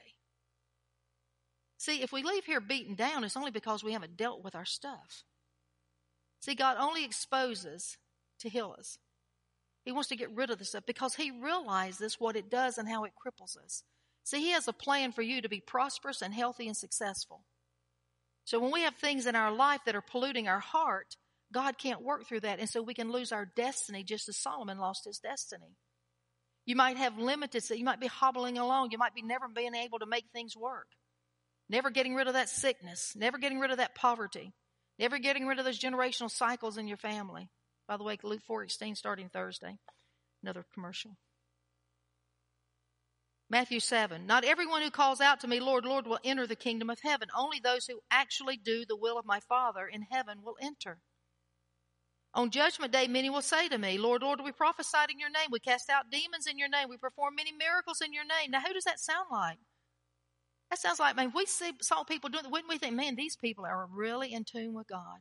[1.78, 4.65] See, if we leave here beaten down, it's only because we haven't dealt with our
[4.65, 5.23] stuff.
[6.41, 7.97] See, God only exposes
[8.39, 8.97] to heal us.
[9.86, 12.89] He wants to get rid of the stuff because he realizes what it does and
[12.89, 13.84] how it cripples us.
[14.30, 17.46] See, he has a plan for you to be prosperous and healthy and successful.
[18.46, 21.15] So when we have things in our life that are polluting our heart,
[21.52, 22.60] God can't work through that.
[22.60, 25.78] And so we can lose our destiny just as Solomon lost his destiny.
[26.68, 28.92] You might have limited, so you might be hobbling along.
[28.92, 30.89] You might be never being able to make things work.
[31.68, 33.13] Never getting rid of that sickness.
[33.15, 34.54] Never getting rid of that poverty.
[35.00, 37.50] Never getting rid of those generational cycles in your family.
[37.88, 39.80] By the way, Luke 4 starting Thursday.
[40.44, 41.18] Another commercial.
[43.50, 44.28] Matthew 7.
[44.28, 47.30] Not everyone who calls out to me, Lord, Lord, will enter the kingdom of heaven.
[47.36, 51.00] Only those who actually do the will of my Father in heaven will enter.
[52.36, 55.48] On judgment day, many will say to me, Lord, Lord, we prophesied in your name.
[55.52, 56.90] We cast out demons in your name.
[56.90, 58.52] We performed many miracles in your name.
[58.52, 59.58] Now, who does that sound like?
[60.70, 62.52] That sounds like, man, we see, saw people doing.
[62.52, 65.18] Wouldn't we think, man, these people are really in tune with God?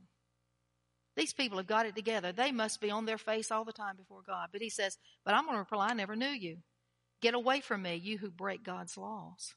[1.16, 2.32] These people have got it together.
[2.32, 4.50] They must be on their face all the time before God.
[4.52, 6.58] But he says, But I'm going to reply, I never knew you.
[7.20, 9.54] Get away from me, you who break God's laws.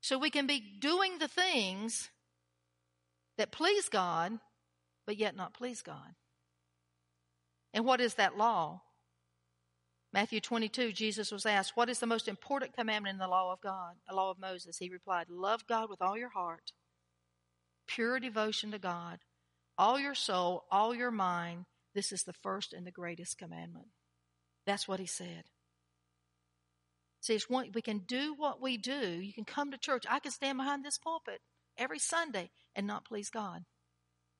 [0.00, 2.10] So we can be doing the things
[3.38, 4.38] that please God,
[5.06, 6.14] but yet not please God.
[7.72, 8.82] And what is that law?
[10.12, 13.60] Matthew 22, Jesus was asked, What is the most important commandment in the law of
[13.60, 14.78] God, the law of Moses?
[14.78, 16.72] He replied, Love God with all your heart,
[17.88, 19.18] pure devotion to God,
[19.76, 21.64] all your soul, all your mind.
[21.94, 23.86] This is the first and the greatest commandment.
[24.66, 25.44] That's what he said.
[27.24, 28.92] See, it's one, we can do what we do.
[28.92, 30.04] You can come to church.
[30.06, 31.40] I can stand behind this pulpit
[31.78, 33.64] every Sunday and not please God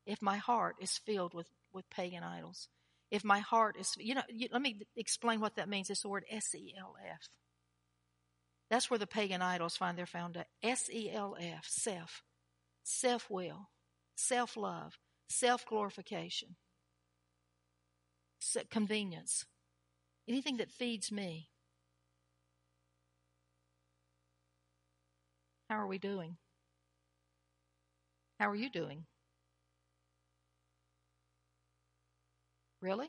[0.05, 2.69] if my heart is filled with, with pagan idols.
[3.11, 5.89] If my heart is, you know, you, let me explain what that means.
[5.89, 7.27] It's the word S E L F.
[8.69, 10.47] That's where the pagan idols find their foundation.
[10.63, 12.23] S E L F, self,
[12.83, 13.71] self will,
[14.15, 14.99] self love,
[15.31, 16.57] self glorification,
[18.71, 19.47] convenience,
[20.29, 21.49] anything that feeds me.
[25.69, 26.37] How are we doing?
[28.39, 29.05] How are you doing?
[32.81, 33.09] Really?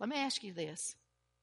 [0.00, 0.96] Let me ask you this.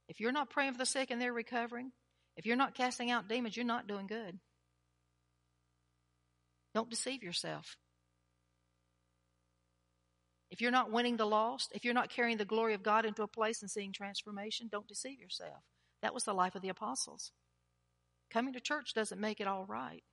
[0.07, 1.91] If you're not praying for the sick and they're recovering,
[2.35, 4.39] if you're not casting out demons, you're not doing good.
[6.73, 7.77] Don't deceive yourself.
[10.49, 13.23] If you're not winning the lost, if you're not carrying the glory of God into
[13.23, 15.61] a place and seeing transformation, don't deceive yourself.
[16.01, 17.31] That was the life of the apostles.
[18.31, 20.03] Coming to church doesn't make it all right.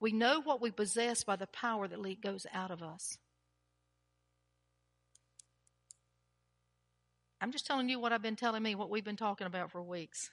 [0.00, 3.16] We know what we possess by the power that goes out of us.
[7.40, 9.82] I'm just telling you what I've been telling me, what we've been talking about for
[9.82, 10.30] weeks.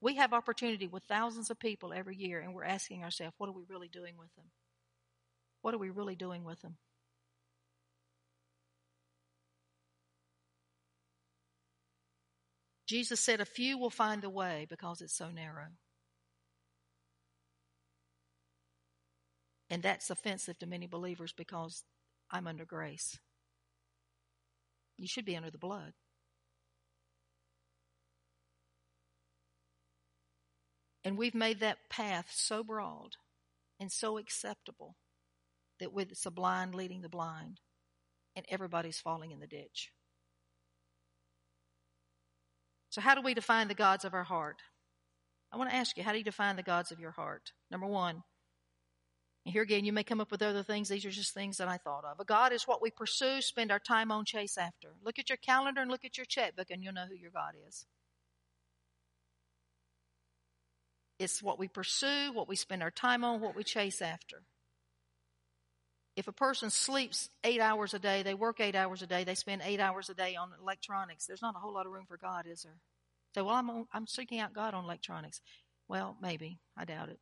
[0.00, 3.52] We have opportunity with thousands of people every year, and we're asking ourselves, what are
[3.52, 4.46] we really doing with them?
[5.60, 6.76] What are we really doing with them?
[12.92, 15.68] Jesus said, A few will find the way because it's so narrow.
[19.70, 21.84] And that's offensive to many believers because
[22.30, 23.18] I'm under grace.
[24.98, 25.94] You should be under the blood.
[31.02, 33.16] And we've made that path so broad
[33.80, 34.96] and so acceptable
[35.80, 37.58] that it's a blind leading the blind,
[38.36, 39.92] and everybody's falling in the ditch.
[42.92, 44.60] So, how do we define the gods of our heart?
[45.50, 47.52] I want to ask you, how do you define the gods of your heart?
[47.70, 48.22] Number one,
[49.46, 50.90] and here again, you may come up with other things.
[50.90, 52.20] These are just things that I thought of.
[52.20, 54.88] A God is what we pursue, spend our time on, chase after.
[55.02, 57.54] Look at your calendar and look at your checkbook, and you'll know who your God
[57.66, 57.86] is.
[61.18, 64.42] It's what we pursue, what we spend our time on, what we chase after.
[66.14, 69.34] If a person sleeps eight hours a day, they work eight hours a day, they
[69.34, 72.18] spend eight hours a day on electronics, there's not a whole lot of room for
[72.18, 72.80] God, is there?
[73.34, 75.40] Say, well, I'm, I'm seeking out God on electronics.
[75.88, 76.58] Well, maybe.
[76.76, 77.18] I doubt it.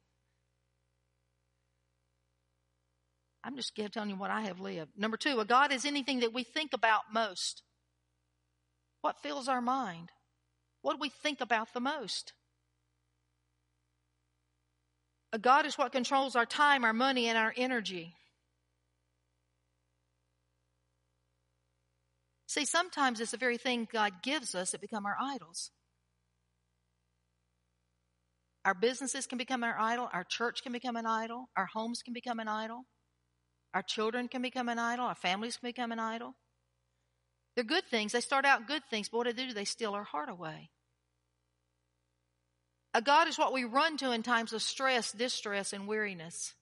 [3.43, 4.93] I'm just telling you what I have lived.
[4.99, 7.63] Number two, a God is anything that we think about most.
[9.01, 10.11] What fills our mind?
[10.83, 12.33] What do we think about the most?
[15.33, 18.15] A God is what controls our time, our money, and our energy.
[22.51, 25.71] See, sometimes it's the very thing God gives us that become our idols.
[28.65, 30.09] Our businesses can become our idol.
[30.13, 31.49] Our church can become an idol.
[31.57, 32.87] Our homes can become an idol.
[33.73, 35.07] Our children can become an idol.
[35.07, 36.35] Our families can become an idol.
[37.55, 38.11] They're good things.
[38.11, 39.55] They start out good things, but what do they do?
[39.55, 40.71] They steal our heart away.
[42.95, 46.55] A God is what we run to in times of stress, distress, and weariness.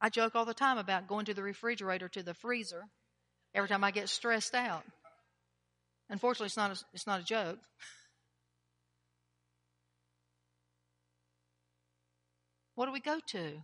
[0.00, 2.86] I joke all the time about going to the refrigerator, to the freezer,
[3.54, 4.84] every time I get stressed out.
[6.08, 7.58] Unfortunately, it's not a, it's not a joke.
[12.74, 13.62] What do we go to?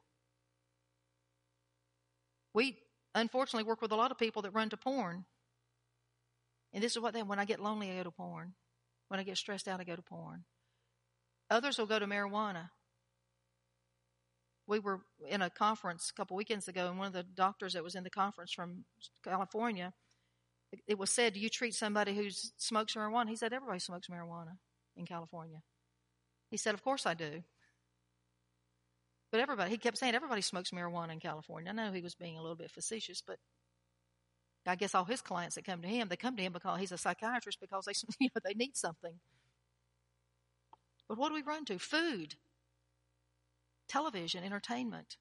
[2.52, 2.76] We
[3.14, 5.24] unfortunately work with a lot of people that run to porn.
[6.72, 8.54] And this is what they when I get lonely, I go to porn.
[9.08, 10.44] When I get stressed out, I go to porn.
[11.50, 12.70] Others will go to marijuana.
[14.66, 17.84] We were in a conference a couple weekends ago, and one of the doctors that
[17.84, 18.84] was in the conference from
[19.22, 19.92] California,
[20.86, 23.28] it was said, Do you treat somebody who smokes marijuana?
[23.28, 24.56] He said, Everybody smokes marijuana
[24.96, 25.62] in California.
[26.50, 27.42] He said, Of course I do.
[29.30, 31.70] But everybody, he kept saying, Everybody smokes marijuana in California.
[31.70, 33.38] I know he was being a little bit facetious, but
[34.66, 36.92] I guess all his clients that come to him, they come to him because he's
[36.92, 39.14] a psychiatrist because they, you know, they need something.
[41.08, 41.78] But what do we run to?
[41.78, 42.34] Food,
[43.88, 45.16] television, entertainment,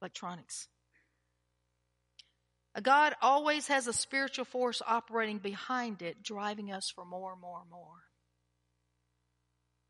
[0.00, 0.68] electronics.
[2.74, 7.40] A God always has a spiritual force operating behind it, driving us for more and
[7.40, 8.04] more and more.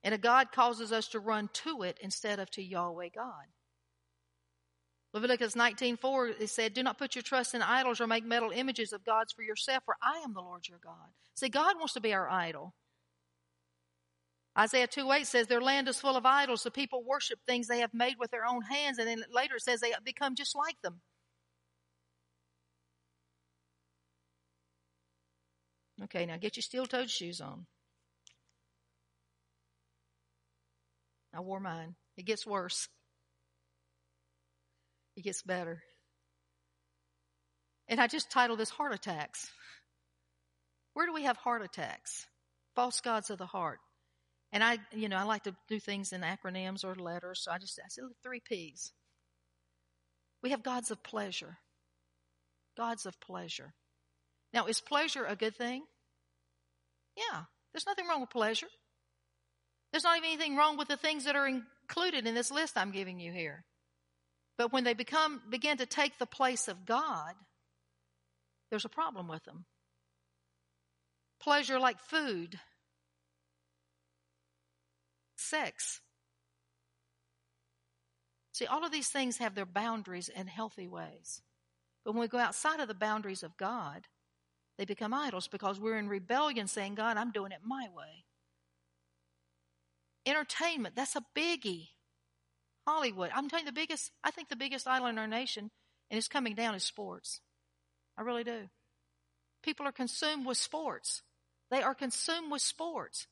[0.03, 3.47] And a God causes us to run to it instead of to Yahweh God.
[5.15, 8.93] Leviticus 19:4 it said, "Do not put your trust in idols or make metal images
[8.93, 12.01] of gods for yourself, for I am the Lord your God." See, God wants to
[12.01, 12.75] be our idol.
[14.57, 16.63] Isaiah 2:8 says, "Their land is full of idols.
[16.63, 19.63] The people worship things they have made with their own hands." And then later it
[19.63, 21.03] says they become just like them.
[26.03, 27.67] Okay, now get your steel toed shoes on.
[31.33, 31.97] I wore mine.
[32.17, 32.89] It gets worse.
[35.17, 35.83] It gets better.
[37.89, 39.51] And I just titled this Heart Attacks.
[40.93, 42.29] Where do we have heart attacks?
[42.75, 43.81] False gods of the heart.
[44.55, 47.59] And I, you know, I like to do things in acronyms or letters, so I
[47.59, 48.93] just I said three P's.
[50.45, 51.59] We have gods of pleasure.
[52.77, 53.75] Gods of pleasure.
[54.53, 55.83] Now, is pleasure a good thing?
[57.17, 57.43] Yeah,
[57.73, 58.69] there's nothing wrong with pleasure.
[59.91, 62.93] There's not even anything wrong with the things that are included in this list I'm
[62.93, 63.65] giving you here.
[64.57, 67.35] But when they become begin to take the place of God,
[68.71, 69.65] there's a problem with them.
[71.41, 72.61] Pleasure like food,
[75.45, 76.01] sex.
[78.53, 81.43] See, all of these things have their boundaries in healthy ways.
[82.05, 84.07] But when we go outside of the boundaries of God,
[84.79, 88.25] they become idols because we're in rebellion saying, God, I'm doing it my way.
[90.27, 91.89] Entertainment, that's a biggie.
[92.87, 93.31] Hollywood.
[93.35, 95.71] I'm telling you, the biggest, I think the biggest idol in our nation,
[96.11, 97.41] and it's coming down, is sports.
[98.17, 98.69] I really do.
[99.63, 101.23] People are consumed with sports.
[101.71, 103.27] They are consumed with sports.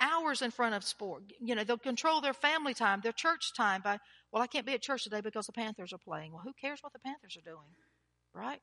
[0.00, 1.24] Hours in front of sport.
[1.40, 3.98] You know, they'll control their family time, their church time by,
[4.32, 6.32] well, I can't be at church today because the Panthers are playing.
[6.32, 7.76] Well, who cares what the Panthers are doing?
[8.34, 8.60] Right?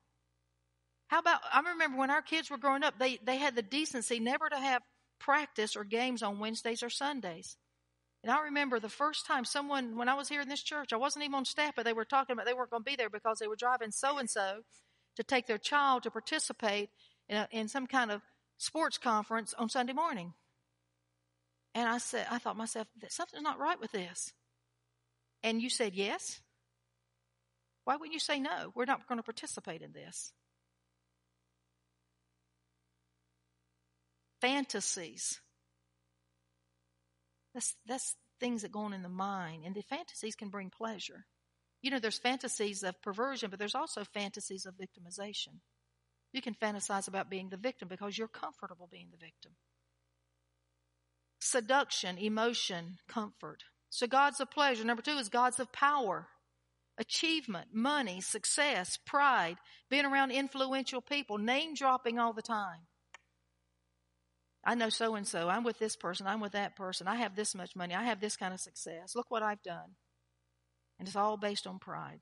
[1.08, 4.20] How about, I remember when our kids were growing up, they, they had the decency
[4.20, 4.82] never to have
[5.18, 7.56] practice or games on Wednesdays or Sundays.
[8.22, 10.98] And I remember the first time someone, when I was here in this church, I
[10.98, 13.08] wasn't even on staff, but they were talking about they weren't going to be there
[13.08, 14.60] because they were driving so and so
[15.16, 16.90] to take their child to participate
[17.28, 18.20] in, a, in some kind of
[18.58, 20.34] sports conference on Sunday morning.
[21.74, 24.32] And I said, I thought myself, that something's not right with this.
[25.42, 26.40] And you said yes.
[27.84, 28.72] Why wouldn't you say no?
[28.74, 30.32] We're not going to participate in this.
[34.40, 35.40] Fantasies
[37.54, 39.64] that's, that's things that go on in the mind.
[39.64, 41.26] And the fantasies can bring pleasure.
[41.82, 45.60] You know, there's fantasies of perversion, but there's also fantasies of victimization.
[46.32, 49.52] You can fantasize about being the victim because you're comfortable being the victim.
[51.40, 53.64] Seduction, emotion, comfort.
[53.88, 54.84] So gods of pleasure.
[54.84, 56.28] Number two is gods of power,
[56.98, 59.56] achievement, money, success, pride,
[59.88, 62.86] being around influential people, name dropping all the time.
[64.64, 65.48] I know so and so.
[65.48, 66.26] I'm with this person.
[66.26, 67.08] I'm with that person.
[67.08, 67.94] I have this much money.
[67.94, 69.16] I have this kind of success.
[69.16, 69.96] Look what I've done.
[70.98, 72.20] And it's all based on pride.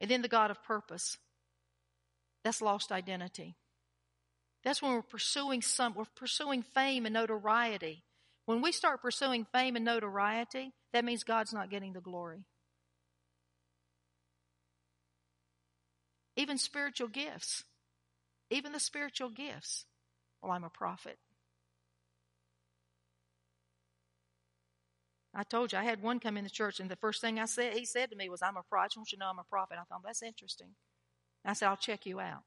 [0.00, 1.18] And then the God of purpose.
[2.44, 3.56] That's lost identity.
[4.62, 8.04] That's when we're pursuing some, we're pursuing fame and notoriety.
[8.48, 12.46] When we start pursuing fame and notoriety, that means God's not getting the glory.
[16.34, 17.64] Even spiritual gifts.
[18.48, 19.84] Even the spiritual gifts.
[20.40, 21.18] Well, I'm a prophet.
[25.34, 27.44] I told you I had one come in the church, and the first thing I
[27.44, 28.94] said, he said to me was, "I'm a prophet.
[28.96, 30.74] I want you to know I'm a prophet." I thought that's interesting.
[31.44, 32.44] I said, "I'll check you out."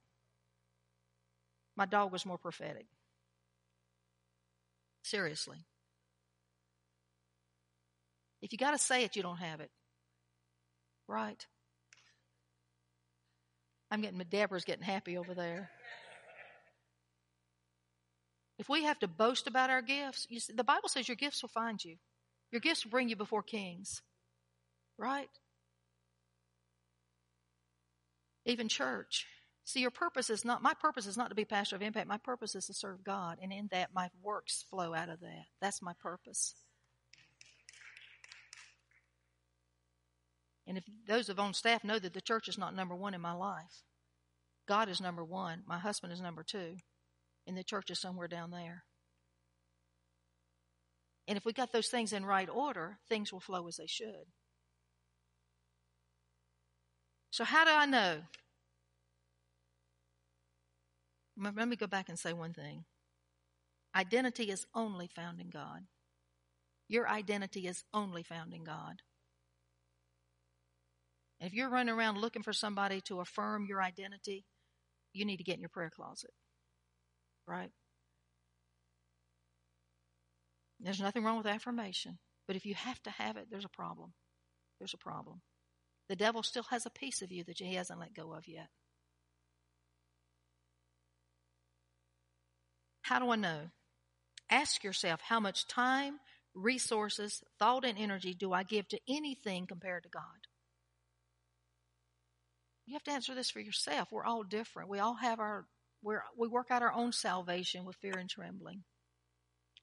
[1.75, 2.87] My dog was more prophetic.
[5.03, 5.63] Seriously.
[8.41, 9.69] If you got to say it, you don't have it.
[11.07, 11.45] Right?
[13.91, 15.69] I'm getting, Deborah's getting happy over there.
[18.57, 21.49] If we have to boast about our gifts, see, the Bible says your gifts will
[21.49, 21.97] find you.
[22.51, 24.01] Your gifts will bring you before kings,
[24.97, 25.29] right?
[28.45, 29.25] Even church.
[29.63, 32.07] See, your purpose is not, my purpose is not to be pastor of impact.
[32.07, 33.37] My purpose is to serve God.
[33.41, 35.45] And in that, my works flow out of that.
[35.61, 36.55] That's my purpose.
[40.71, 43.19] And if those of on staff know that the church is not number one in
[43.19, 43.83] my life,
[44.69, 45.63] God is number one.
[45.67, 46.77] My husband is number two.
[47.45, 48.85] And the church is somewhere down there.
[51.27, 54.31] And if we got those things in right order, things will flow as they should.
[57.31, 58.21] So, how do I know?
[61.37, 62.85] Let me go back and say one thing.
[63.93, 65.81] Identity is only found in God.
[66.87, 69.01] Your identity is only found in God.
[71.41, 74.45] And if you're running around looking for somebody to affirm your identity,
[75.11, 76.29] you need to get in your prayer closet.
[77.47, 77.71] Right?
[80.79, 82.19] There's nothing wrong with affirmation.
[82.47, 84.13] But if you have to have it, there's a problem.
[84.79, 85.41] There's a problem.
[86.09, 88.67] The devil still has a piece of you that he hasn't let go of yet.
[93.01, 93.69] How do I know?
[94.49, 96.19] Ask yourself how much time,
[96.53, 100.21] resources, thought, and energy do I give to anything compared to God?
[102.85, 104.11] You have to answer this for yourself.
[104.11, 104.89] We're all different.
[104.89, 105.65] We all have our
[106.03, 108.83] we're, we work out our own salvation with fear and trembling.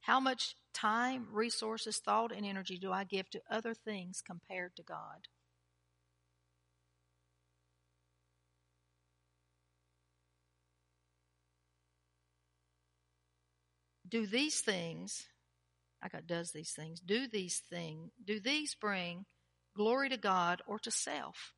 [0.01, 4.83] How much time, resources, thought, and energy do I give to other things compared to
[4.83, 5.29] God?
[14.09, 15.27] do these things,
[16.03, 19.27] I got does these things, do these things, do these bring
[19.77, 21.53] glory to God or to self?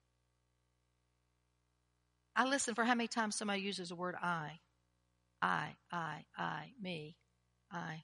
[2.40, 4.60] I listen for how many times somebody uses the word I.
[5.42, 7.14] I, I, I, me,
[7.70, 8.02] I.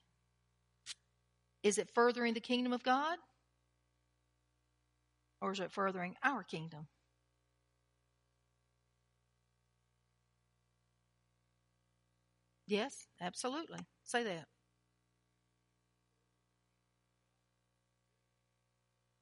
[1.62, 3.16] Is it furthering the kingdom of God?
[5.40, 6.86] Or is it furthering our kingdom?
[12.66, 13.80] Yes, absolutely.
[14.04, 14.44] Say that.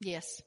[0.00, 0.42] Yes.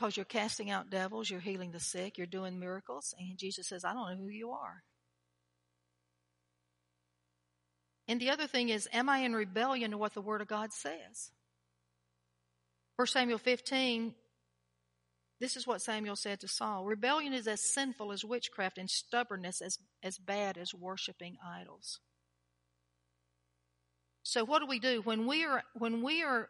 [0.00, 3.84] Because you're casting out devils, you're healing the sick, you're doing miracles, and Jesus says,
[3.84, 4.82] I don't know who you are.
[8.08, 10.72] And the other thing is, am I in rebellion to what the Word of God
[10.72, 11.32] says?
[12.96, 14.14] 1 Samuel 15,
[15.38, 19.60] this is what Samuel said to Saul Rebellion is as sinful as witchcraft, and stubbornness
[19.60, 22.00] as, as bad as worshiping idols.
[24.22, 26.48] So what do we do when we are when we are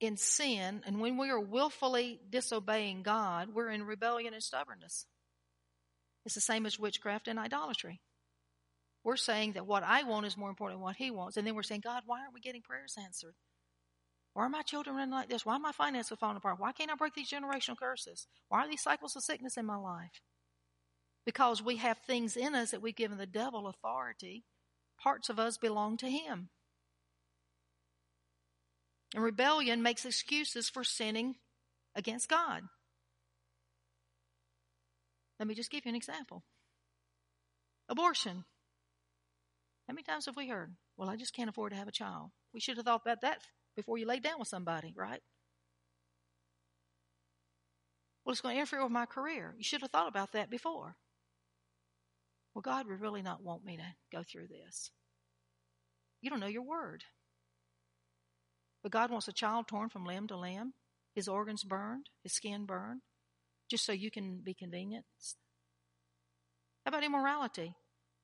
[0.00, 5.06] in sin and when we are willfully disobeying God, we're in rebellion and stubbornness.
[6.24, 8.00] It's the same as witchcraft and idolatry.
[9.04, 11.54] We're saying that what I want is more important than what He wants, and then
[11.54, 13.34] we're saying, God, why aren't we getting prayers answered?
[14.32, 15.46] Why are my children running like this?
[15.46, 16.58] Why are my finances falling apart?
[16.58, 18.26] Why can't I break these generational curses?
[18.48, 20.22] Why are these cycles of sickness in my life?
[21.24, 24.44] Because we have things in us that we've given the devil authority.
[25.00, 26.48] Parts of us belong to him.
[29.14, 31.36] And rebellion makes excuses for sinning
[31.94, 32.62] against God.
[35.38, 36.42] Let me just give you an example
[37.88, 38.44] abortion.
[39.86, 42.30] How many times have we heard, well, I just can't afford to have a child?
[42.52, 43.40] We should have thought about that
[43.76, 45.20] before you laid down with somebody, right?
[48.24, 49.54] Well, it's going to interfere with my career.
[49.58, 50.96] You should have thought about that before.
[52.54, 54.90] Well, God would really not want me to go through this.
[56.22, 57.04] You don't know your word.
[58.84, 60.74] But God wants a child torn from limb to limb,
[61.14, 63.00] his organs burned, his skin burned,
[63.70, 65.38] just so you can be convenienced.
[66.84, 67.74] How about immorality?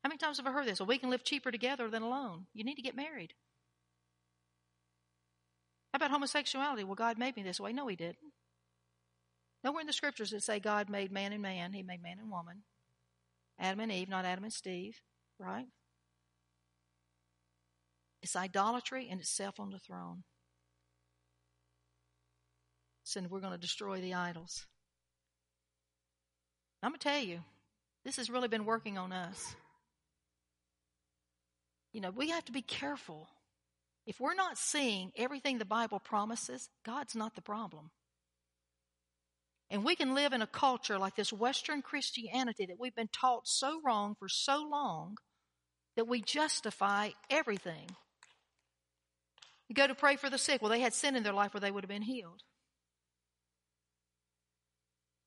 [0.04, 0.78] How many times have I heard this?
[0.78, 2.46] Well, we can live cheaper together than alone.
[2.52, 3.32] You need to get married.
[5.94, 6.84] How about homosexuality?
[6.84, 7.72] Well, God made me this way.
[7.72, 8.18] No, He didn't.
[9.64, 11.72] Nowhere in the scriptures that say God made man and man.
[11.72, 12.64] He made man and woman.
[13.58, 15.00] Adam and Eve, not Adam and Steve,
[15.38, 15.66] right?
[18.22, 20.24] It's idolatry and it's self on the throne
[23.16, 24.66] and we're going to destroy the idols.
[26.82, 27.40] I'm going to tell you,
[28.04, 29.54] this has really been working on us.
[31.92, 33.28] You know, we have to be careful.
[34.06, 37.90] If we're not seeing everything the Bible promises, God's not the problem.
[39.70, 43.46] And we can live in a culture like this Western Christianity that we've been taught
[43.46, 45.16] so wrong for so long
[45.96, 47.90] that we justify everything.
[49.68, 50.60] You go to pray for the sick.
[50.60, 52.42] Well, they had sin in their life where they would have been healed.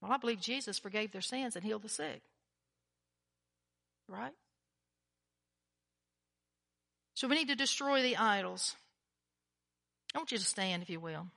[0.04, 2.24] Well, I believe Jesus forgave their sins and healed the sick.
[4.10, 4.34] Right?
[7.14, 8.76] So we need to destroy the idols.
[10.14, 11.28] I want you to stand, if you will.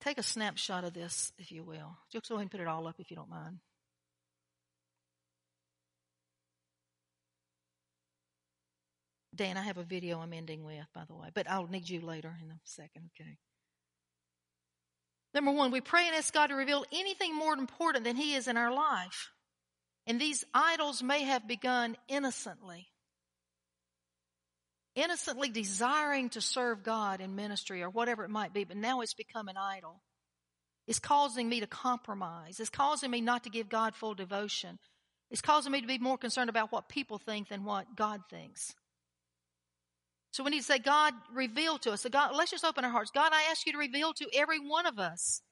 [0.00, 1.96] Take a snapshot of this, if you will.
[2.12, 3.58] Just go ahead and put it all up if you don't mind.
[9.34, 12.00] Dan, I have a video I'm ending with, by the way, but I'll need you
[12.00, 13.38] later in a second, okay?
[15.34, 18.48] Number one, we pray and ask God to reveal anything more important than He is
[18.48, 19.30] in our life.
[20.06, 22.88] And these idols may have begun innocently.
[24.94, 29.14] Innocently desiring to serve God in ministry or whatever it might be, but now it's
[29.14, 30.02] become an idol.
[30.86, 32.60] It's causing me to compromise.
[32.60, 34.78] It's causing me not to give God full devotion.
[35.30, 38.74] It's causing me to be more concerned about what people think than what God thinks.
[40.32, 42.00] So we need to say, God, reveal to us.
[42.00, 43.10] So God, let's just open our hearts.
[43.14, 45.42] God, I ask you to reveal to every one of us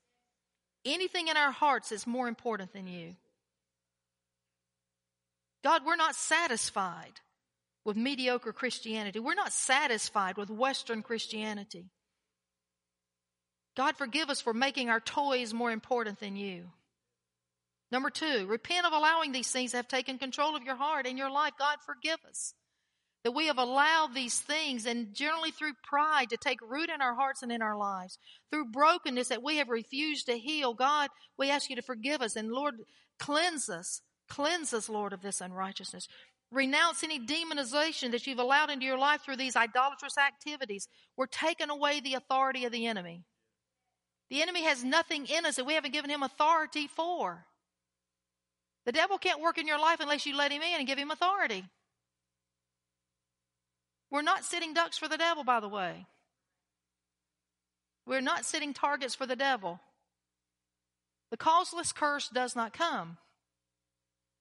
[0.84, 3.14] anything in our hearts that's more important than you.
[5.62, 7.20] God, we're not satisfied
[7.84, 9.18] with mediocre Christianity.
[9.18, 11.90] We're not satisfied with Western Christianity.
[13.76, 16.64] God, forgive us for making our toys more important than you.
[17.92, 21.18] Number two, repent of allowing these things to have taken control of your heart and
[21.18, 21.52] your life.
[21.58, 22.54] God, forgive us
[23.24, 27.14] that we have allowed these things and generally through pride to take root in our
[27.14, 28.18] hearts and in our lives.
[28.50, 30.74] Through brokenness that we have refused to heal.
[30.74, 32.74] God, we ask you to forgive us and Lord,
[33.18, 34.02] cleanse us.
[34.28, 36.06] Cleanse us, Lord, of this unrighteousness.
[36.52, 40.88] Renounce any demonization that you've allowed into your life through these idolatrous activities.
[41.16, 43.24] We're taking away the authority of the enemy.
[44.30, 47.44] The enemy has nothing in us that we haven't given him authority for.
[48.86, 51.10] The devil can't work in your life unless you let him in and give him
[51.10, 51.64] authority.
[54.10, 56.06] We're not sitting ducks for the devil, by the way.
[58.06, 59.80] We're not sitting targets for the devil.
[61.30, 63.18] The causeless curse does not come.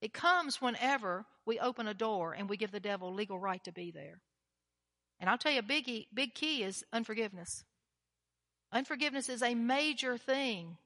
[0.02, 3.72] It comes whenever we open a door and we give the devil legal right to
[3.72, 4.22] be there.
[5.20, 7.64] And I'll tell you, a big, big key is unforgiveness.
[8.72, 10.78] Unforgiveness is a major thing.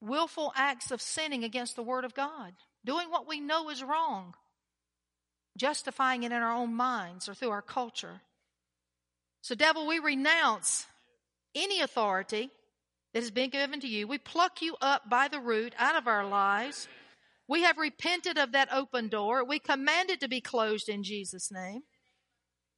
[0.00, 4.34] Willful acts of sinning against the Word of God, doing what we know is wrong
[5.58, 8.22] justifying it in our own minds or through our culture.
[9.42, 10.86] So, devil, we renounce
[11.54, 12.50] any authority
[13.12, 14.06] that has been given to you.
[14.06, 16.88] We pluck you up by the root out of our lives.
[17.48, 19.44] We have repented of that open door.
[19.44, 21.82] We command it to be closed in Jesus' name.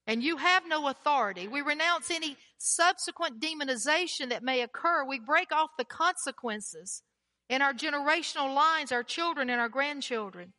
[0.07, 1.47] And you have no authority.
[1.47, 5.05] We renounce any subsequent demonization that may occur.
[5.05, 7.03] We break off the consequences
[7.49, 10.53] in our generational lines, our children and our grandchildren.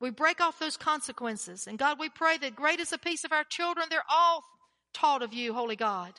[0.00, 1.66] We break off those consequences.
[1.66, 3.86] And God, we pray that great is the peace of our children.
[3.90, 4.42] They're all
[4.94, 6.12] taught of you, Holy God.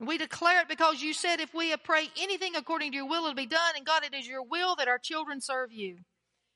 [0.00, 3.34] We declare it because you said if we pray anything according to your will, it'll
[3.34, 3.74] be done.
[3.76, 5.98] And God, it is your will that our children serve you.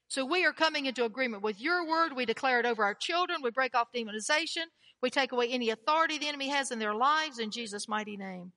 [0.09, 2.15] So we are coming into agreement with your word.
[2.15, 3.41] We declare it over our children.
[3.43, 4.65] We break off demonization.
[5.03, 8.53] We take away any authority the enemy has in their lives in Jesus' mighty name.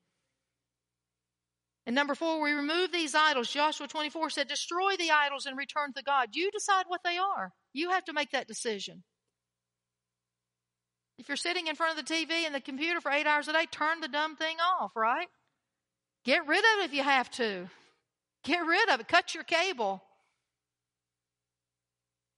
[1.86, 3.50] And number four, we remove these idols.
[3.50, 6.30] Joshua 24 said, destroy the idols and return to God.
[6.34, 7.54] You decide what they are.
[7.74, 9.04] You have to make that decision.
[11.18, 13.54] If you're sitting in front of the TV and the computer for eight hours a
[13.54, 15.28] day, turn the dumb thing off, right?
[16.24, 17.68] Get rid of it if you have to.
[18.44, 19.08] Get rid of it.
[19.08, 20.04] Cut your cable.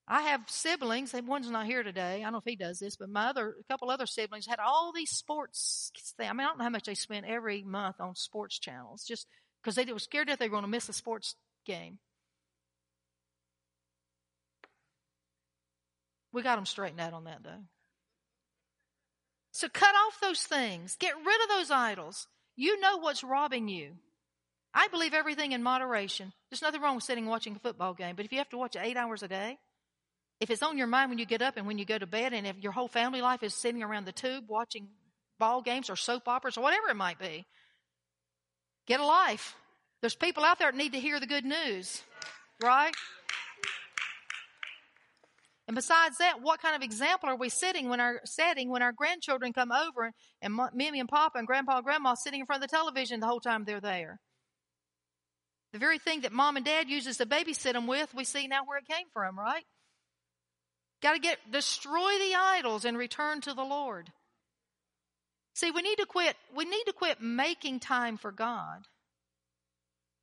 [0.08, 1.14] I have siblings.
[1.26, 2.20] One's not here today.
[2.20, 4.60] I don't know if he does this, but my other, a couple other siblings had
[4.60, 5.92] all these sports.
[6.18, 6.30] Things.
[6.30, 9.28] I mean, I don't know how much they spent every month on sports channels, just
[9.62, 11.36] because they were scared that they were going to miss a sports
[11.66, 12.00] game.
[16.34, 17.64] We got them straightened out on that, though.
[19.52, 20.98] So cut off those things.
[21.00, 22.28] Get rid of those idols.
[22.56, 23.92] You know what's robbing you.
[24.74, 26.34] I believe everything in moderation.
[26.50, 28.76] There's nothing wrong with sitting watching a football game, but if you have to watch
[28.76, 29.60] it eight hours a day,
[30.44, 32.34] if it's on your mind when you get up and when you go to bed,
[32.34, 34.90] and if your whole family life is sitting around the tube watching
[35.40, 37.46] ball games or soap operas or whatever it might be,
[38.86, 39.56] get a life.
[40.02, 42.04] There's people out there that need to hear the good news,
[42.62, 42.94] right?
[45.70, 48.92] And besides that, what kind of example are we setting when our setting when our
[48.92, 50.14] grandchildren come over and,
[50.60, 53.28] and Mimi and Papa and Grandpa and Grandma sitting in front of the television the
[53.28, 54.20] whole time they're there?
[55.72, 58.66] The very thing that mom and dad uses to babysit them with, we see now
[58.66, 59.64] where it came from, right?
[61.04, 64.10] Got to get, destroy the idols and return to the Lord.
[65.54, 68.88] See, we need to quit, we need to quit making time for God.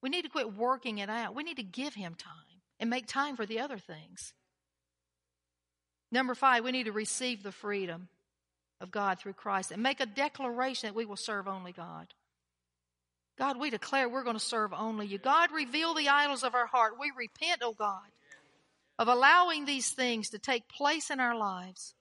[0.02, 1.34] We need to quit working it out.
[1.34, 2.32] We need to give Him time
[2.80, 4.32] and make time for the other things.
[6.10, 8.08] Number five, we need to receive the freedom
[8.80, 12.06] of God through Christ and make a declaration that we will serve only God.
[13.38, 15.18] God, we declare we're going to serve only you.
[15.18, 16.94] God, reveal the idols of our heart.
[16.98, 18.08] We repent, oh God
[19.00, 21.94] of allowing these things to take place in our lives.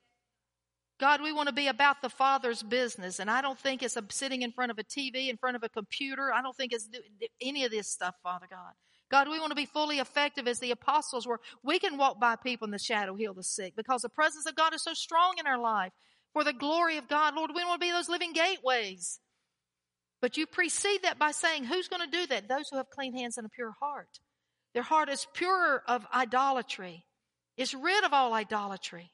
[1.00, 3.20] God, we want to be about the Father's business.
[3.20, 5.70] And I don't think it's sitting in front of a TV, in front of a
[5.70, 6.34] computer.
[6.34, 6.90] I don't think it's
[7.42, 8.74] any of this stuff, Father God.
[9.10, 11.40] God, we want to be fully effective as the apostles were.
[11.64, 14.56] We can walk by people in the shadow, heal the sick because the presence of
[14.56, 15.94] God is so strong in our life
[16.34, 17.34] for the glory of God.
[17.34, 19.22] Lord, we want to be those living gateways.
[20.22, 22.50] But you precede that by saying, who's going to do that?
[22.50, 24.20] Those who have clean hands and a pure heart.
[24.74, 27.06] Their heart is pure of idolatry.
[27.58, 29.12] It's rid of all idolatry.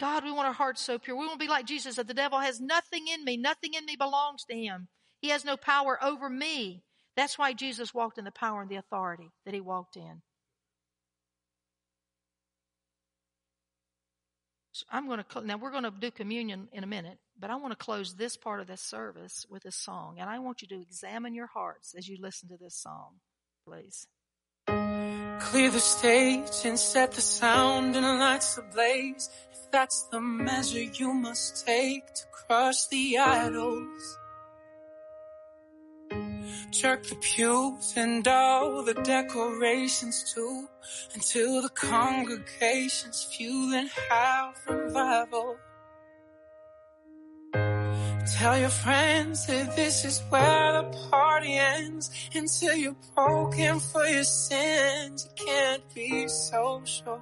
[0.00, 1.14] God, we want our hearts so pure.
[1.16, 3.36] We want to be like Jesus that the devil has nothing in me.
[3.36, 4.88] Nothing in me belongs to him.
[5.20, 6.82] He has no power over me.
[7.16, 10.22] That's why Jesus walked in the power and the authority that he walked in.
[14.72, 17.56] So I'm going to, now we're going to do communion in a minute, but I
[17.56, 20.16] want to close this part of this service with a song.
[20.18, 23.16] And I want you to examine your hearts as you listen to this song,
[23.66, 24.06] please.
[25.40, 29.30] Clear the stage and set the sound and the lights ablaze.
[29.52, 34.18] If that's the measure you must take to crush the idols.
[36.70, 40.68] Jerk the pews and all the decorations too
[41.14, 45.56] until the congregation's fueling half revival.
[48.36, 54.24] Tell your friends that this is where the party ends until you're broken for your
[54.24, 55.28] sins.
[55.28, 57.20] You can't be social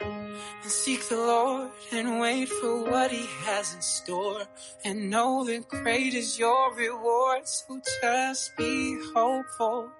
[0.00, 4.42] and seek the Lord and wait for what he has in store
[4.84, 7.46] and know that great is your reward.
[7.46, 9.90] So just be hopeful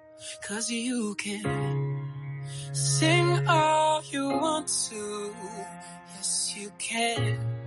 [0.47, 2.01] cause you can
[2.73, 5.35] sing all you want to.
[6.15, 7.64] Yes, you can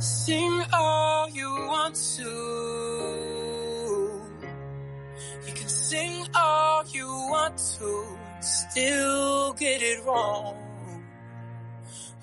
[0.00, 2.30] sing all you want to.
[5.46, 8.04] You can sing all you want to
[8.40, 10.56] still get it wrong.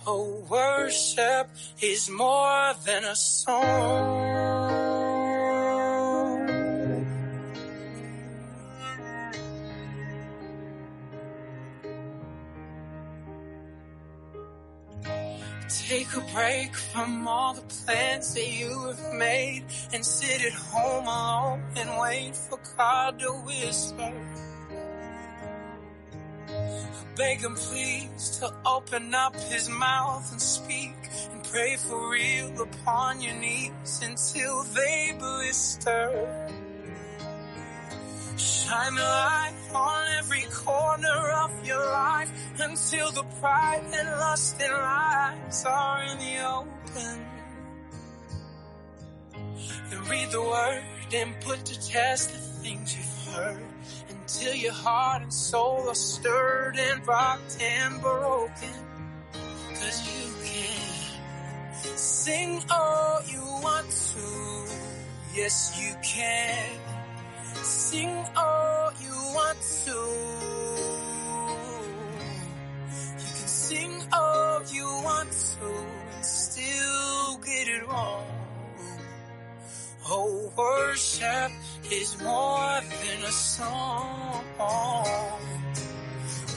[0.05, 1.49] Oh, worship
[1.81, 4.86] is more than a song.
[15.87, 19.63] Take a break from all the plans that you have made
[19.93, 24.13] and sit at home alone and wait for God to whisper
[27.17, 30.93] beg him please to open up his mouth and speak
[31.31, 36.53] and pray for real upon your knees until they blister.
[38.37, 44.73] Shine a light on every corner of your life until the pride and lust and
[44.73, 47.25] lies are in the open.
[49.89, 50.83] Then read the word
[51.15, 53.63] and put to test the things you've heard
[54.09, 58.69] until your heart and soul are stirred and rocked and broken.
[59.69, 64.73] Cause you can sing all you want to.
[65.33, 66.96] Yes, you can
[67.67, 69.99] sing all you want to.
[73.19, 75.67] You can sing all you want to
[76.15, 78.25] and still get it wrong.
[80.09, 81.51] Oh, worship
[81.91, 84.45] is more than a song.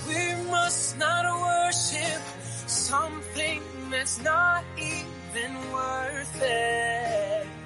[0.07, 2.23] We must not worship
[2.67, 7.60] something that's not even worth it.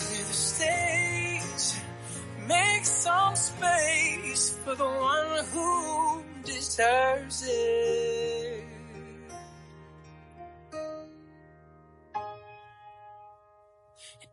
[0.00, 1.80] Clear the stage,
[2.46, 8.64] make some space for the one who deserves it.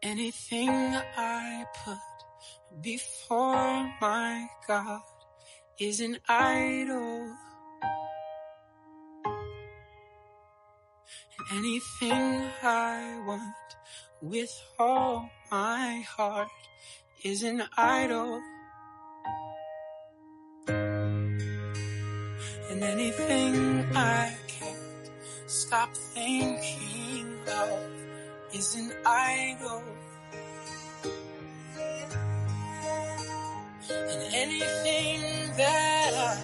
[0.03, 0.69] Anything
[1.17, 1.97] I put
[2.81, 5.01] before my God
[5.79, 7.33] is an idol.
[11.51, 13.55] Anything I want
[14.21, 16.49] with all my heart
[17.23, 18.41] is an idol.
[22.69, 23.55] And anything
[23.95, 25.07] I can't
[25.47, 27.27] stop thinking
[27.63, 27.79] of
[28.53, 29.83] is an idol.
[34.11, 35.21] And anything
[35.61, 36.35] that I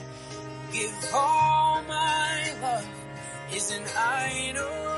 [0.72, 2.90] give all my love
[3.58, 4.91] is an idol.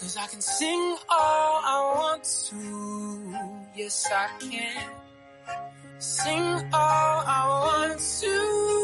[0.00, 3.34] Cause I can sing all I want to.
[3.76, 4.90] Yes, I can.
[5.98, 8.75] Sing all I want to.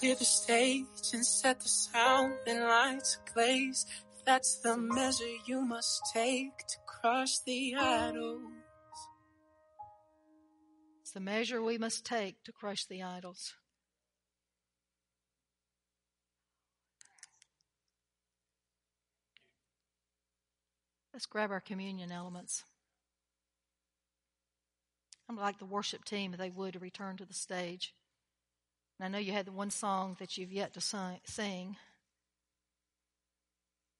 [0.00, 3.84] Clear the stage and set the sound and lights ablaze.
[4.24, 8.40] That's the measure you must take to crush the idols.
[11.02, 13.52] It's the measure we must take to crush the idols.
[21.12, 22.64] Let's grab our communion elements.
[25.28, 27.92] I'm like the worship team, if they would, to return to the stage.
[29.00, 30.80] And I know you had the one song that you've yet to
[31.24, 31.76] sing.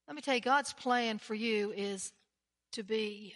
[0.06, 2.12] Let me tell you, God's plan for you is
[2.72, 3.34] to be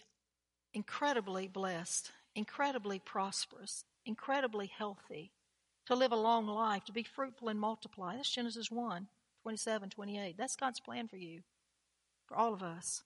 [0.74, 5.32] incredibly blessed, incredibly prosperous, incredibly healthy,
[5.86, 8.14] to live a long life, to be fruitful and multiply.
[8.16, 9.08] That's Genesis 1
[9.40, 10.36] 27, 28.
[10.36, 11.40] That's God's plan for you,
[12.26, 13.02] for all of us.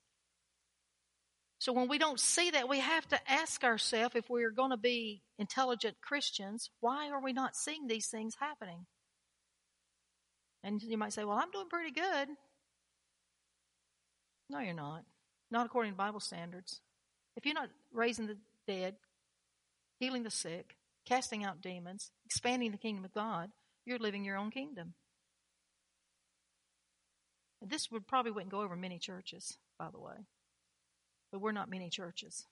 [1.59, 4.77] So when we don't see that, we have to ask ourselves if we're going to
[4.77, 8.87] be intelligent Christians, why are we not seeing these things happening?
[10.63, 12.29] And you might say, well, I'm doing pretty good.
[14.51, 15.05] No, you're not.
[15.51, 16.81] Not according to Bible standards.
[17.37, 18.37] If you're not raising the
[18.67, 18.95] dead,
[19.99, 23.51] healing the sick, casting out demons, expanding the kingdom of God,
[23.85, 24.95] you're living your own kingdom.
[27.61, 30.27] This would probably wouldn't go over many churches, by the way.
[31.31, 32.47] But we're not many churches.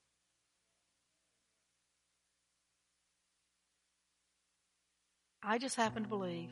[5.43, 6.51] I just happen to believe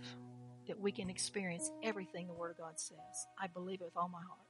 [0.69, 3.27] that we can experience everything the Word of God says.
[3.39, 4.47] I believe it with all my heart.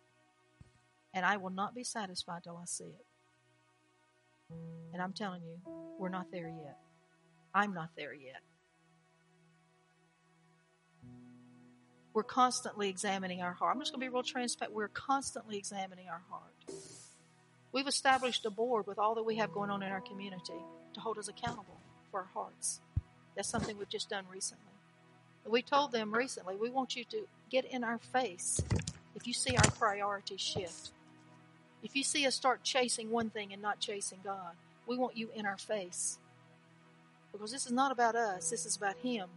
[1.15, 3.07] And I will not be satisfied till I see it.
[4.93, 5.57] And I'm telling you,
[5.99, 6.77] we're not there yet.
[7.55, 8.43] I'm not there yet.
[12.13, 13.75] We're constantly examining our heart.
[13.75, 14.75] I'm just going to be real transparent.
[14.75, 16.53] We're constantly examining our heart.
[17.75, 20.55] We've established a board with all that we have going on in our community
[20.95, 21.77] to hold us accountable
[22.09, 22.81] for our hearts.
[23.35, 24.63] That's something we've just done recently.
[25.45, 28.63] We told them recently, we want you to get in our face
[29.17, 30.93] if you see our priorities shift.
[31.83, 34.55] If you see us start chasing one thing and not chasing God,
[34.87, 36.19] we want you in our face.
[37.33, 39.29] Because this is not about us, this is about Him.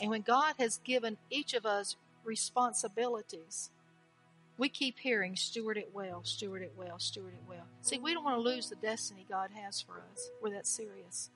[0.00, 3.68] And when God has given each of us responsibilities,
[4.58, 7.66] we keep hearing, steward it well, steward it well, steward it well.
[7.82, 10.30] See, we don't want to lose the destiny God has for us.
[10.42, 11.30] We're that serious.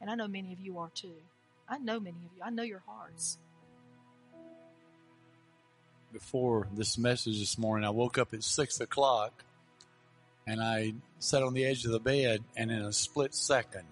[0.00, 1.14] And I know many of you are too.
[1.68, 2.42] I know many of you.
[2.42, 3.38] I know your hearts
[6.12, 9.44] before this message this morning, I woke up at six o'clock
[10.46, 13.84] and I sat on the edge of the bed and in a split second,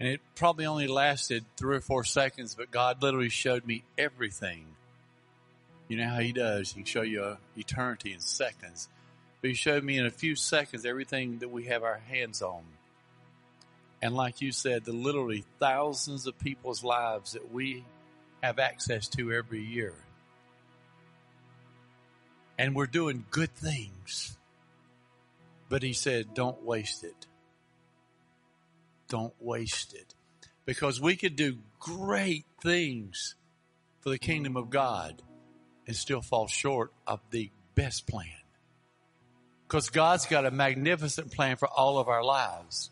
[0.00, 4.64] and it probably only lasted three or four seconds, but God literally showed me everything.
[5.88, 6.70] You know how He does?
[6.72, 8.88] He can show you uh, eternity in seconds.
[9.40, 12.62] But He showed me in a few seconds everything that we have our hands on.
[14.00, 17.84] And like you said, the literally thousands of people's lives that we
[18.42, 19.94] have access to every year
[22.62, 24.36] and we're doing good things.
[25.68, 27.26] But he said, don't waste it.
[29.08, 30.14] Don't waste it.
[30.64, 33.34] Because we could do great things
[34.00, 35.22] for the kingdom of God
[35.86, 38.26] and still fall short of the best plan.
[39.66, 42.90] Because God's got a magnificent plan for all of our lives.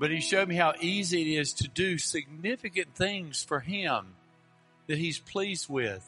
[0.00, 4.14] But he showed me how easy it is to do significant things for him
[4.86, 6.04] that he's pleased with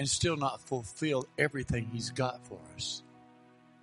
[0.00, 3.02] and still not fulfill everything He's got for us.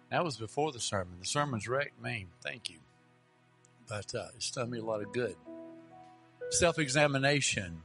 [0.10, 1.14] That was before the sermon.
[1.20, 2.26] The sermon's wrecked me.
[2.42, 2.78] Thank you.
[3.88, 5.36] But uh, it's done me a lot of good.
[6.50, 7.84] Self examination.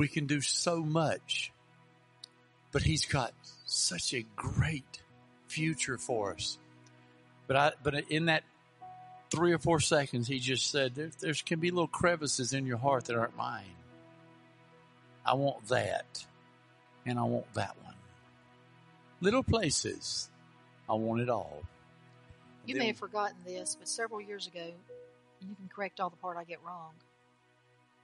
[0.00, 1.52] We can do so much,
[2.72, 3.34] but He's got
[3.66, 5.02] such a great
[5.46, 6.56] future for us.
[7.46, 8.44] But I, but in that
[9.30, 12.78] three or four seconds, He just said, there, there can be little crevices in your
[12.78, 13.76] heart that aren't mine.
[15.26, 16.24] I want that
[17.04, 17.94] and I want that one.
[19.20, 20.30] Little places,
[20.88, 21.62] I want it all.
[22.64, 24.64] You may have forgotten this, but several years ago,
[25.42, 26.92] you can correct all the part I get wrong.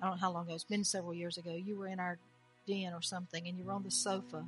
[0.00, 1.54] I don't know how long ago, it's been several years ago.
[1.54, 2.18] You were in our
[2.66, 4.44] den or something, and you were on the sofa,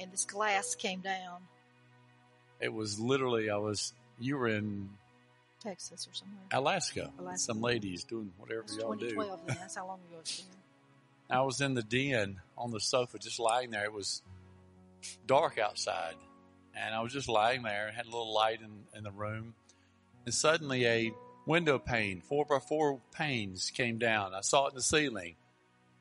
[0.00, 1.42] and this glass came down.
[2.60, 4.90] It was literally, I was, you were in
[5.60, 6.40] Texas or somewhere.
[6.52, 7.12] Alaska.
[7.18, 7.38] Alaska.
[7.38, 9.10] Some ladies doing whatever y'all do.
[9.10, 9.56] 2012 then.
[9.60, 10.56] That's how long ago it's been.
[11.30, 13.84] I was in the den on the sofa, just lying there.
[13.84, 14.22] It was
[15.26, 16.14] dark outside,
[16.74, 17.92] and I was just lying there.
[17.94, 19.54] Had a little light in, in the room,
[20.24, 21.12] and suddenly a
[21.48, 24.34] window pane, four by four panes, came down.
[24.34, 25.34] I saw it in the ceiling,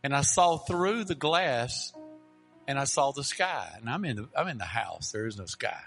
[0.03, 1.93] and I saw through the glass,
[2.67, 3.71] and I saw the sky.
[3.79, 5.11] And I'm in the I'm in the house.
[5.11, 5.81] There is no sky,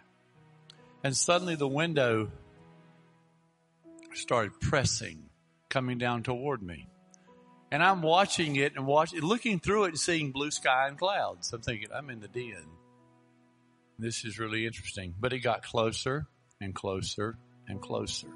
[1.04, 2.32] and suddenly the window
[4.14, 5.28] started pressing,
[5.68, 6.88] coming down toward me.
[7.70, 11.52] And I'm watching it and watching, looking through it and seeing blue sky and clouds.
[11.52, 12.66] I'm thinking, I'm in the den.
[13.96, 15.14] This is really interesting.
[15.20, 16.26] But it got closer
[16.60, 17.36] and closer
[17.68, 18.26] and closer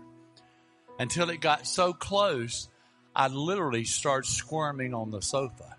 [0.98, 2.68] until it got so close,
[3.14, 5.76] I literally started squirming on the sofa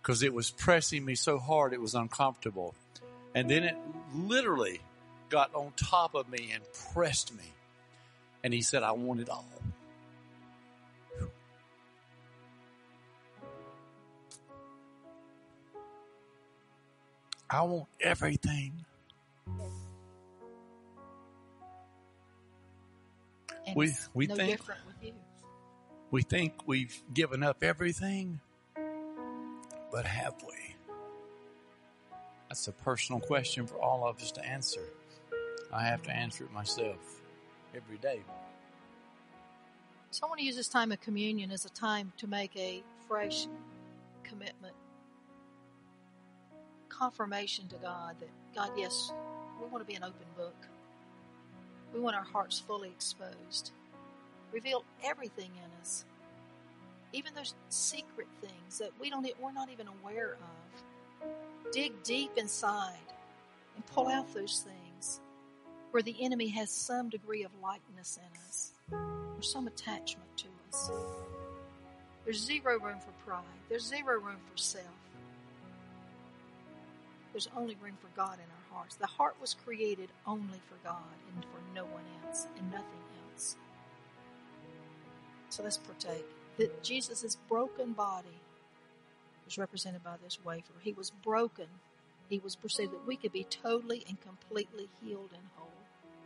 [0.00, 2.74] because it was pressing me so hard it was uncomfortable.
[3.34, 3.76] And then it
[4.14, 4.80] literally
[5.28, 6.62] got on top of me and
[6.94, 7.44] pressed me.
[8.42, 9.44] And he said, I want it all.
[17.50, 18.84] I want everything.
[23.68, 25.14] And We- we no think- different with you.
[26.10, 28.40] We think we've given up everything,
[29.90, 30.74] but have we?
[32.48, 34.88] That's a personal question for all of us to answer.
[35.70, 37.20] I have to answer it myself
[37.74, 38.24] every day.
[40.10, 42.82] So I want to use this time of communion as a time to make a
[43.06, 43.46] fresh
[44.24, 44.74] commitment,
[46.88, 49.12] confirmation to God that, God, yes,
[49.60, 50.54] we want to be an open book.
[51.94, 53.72] We want our hearts fully exposed.
[54.52, 56.04] Reveal everything in us,
[57.12, 61.72] even those secret things that we don't, we're not even aware of.
[61.72, 62.94] Dig deep inside
[63.76, 65.20] and pull out those things
[65.90, 70.90] where the enemy has some degree of likeness in us or some attachment to us.
[72.24, 73.42] There's zero room for pride.
[73.68, 74.84] There's zero room for self.
[77.32, 78.96] There's only room for God in our hearts.
[78.96, 81.02] The heart was created only for God
[81.34, 83.02] and for no one else and nothing
[83.32, 83.56] else.
[85.50, 86.26] So let's partake.
[86.58, 88.40] That Jesus' broken body
[89.44, 90.74] was represented by this wafer.
[90.82, 91.66] He was broken.
[92.28, 95.72] He was perceived that we could be totally and completely healed and whole,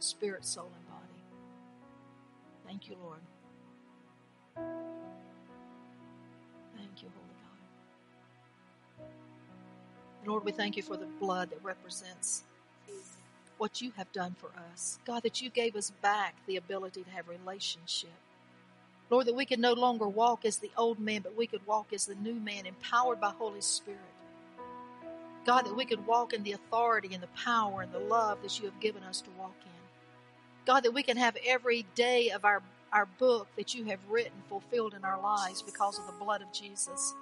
[0.00, 1.22] spirit, soul, and body.
[2.66, 3.20] Thank you, Lord.
[6.76, 7.31] Thank you, God.
[10.24, 12.44] Lord, we thank you for the blood that represents
[13.58, 14.98] what you have done for us.
[15.04, 18.10] God, that you gave us back the ability to have relationship.
[19.10, 21.92] Lord, that we could no longer walk as the old man, but we could walk
[21.92, 24.00] as the new man, empowered by Holy Spirit.
[25.44, 28.58] God, that we could walk in the authority and the power and the love that
[28.58, 29.72] you have given us to walk in.
[30.64, 32.62] God, that we can have every day of our,
[32.92, 36.52] our book that you have written fulfilled in our lives because of the blood of
[36.52, 37.14] Jesus.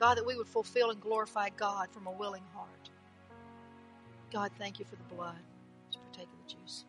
[0.00, 2.90] God, that we would fulfill and glorify God from a willing heart.
[4.32, 5.36] God, thank you for the blood.
[5.86, 6.84] Let's partake of the juice.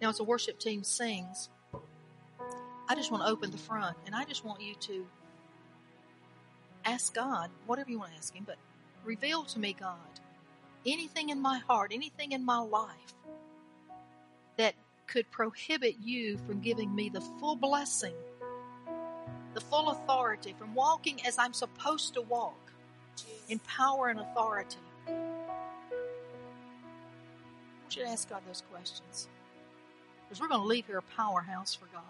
[0.00, 1.48] Now, as the worship team sings,
[2.88, 5.04] I just want to open the front and I just want you to
[6.84, 8.56] ask God, whatever you want to ask Him, but
[9.04, 9.96] reveal to me, God,
[10.86, 13.14] anything in my heart, anything in my life
[14.58, 14.74] that
[15.06, 18.14] could prohibit you from giving me the full blessing,
[19.54, 22.72] the full authority, from walking as I'm supposed to walk
[23.48, 24.76] in power and authority.
[27.90, 29.28] You to ask God those questions.
[30.24, 32.02] Because we're going to leave here a powerhouse for God.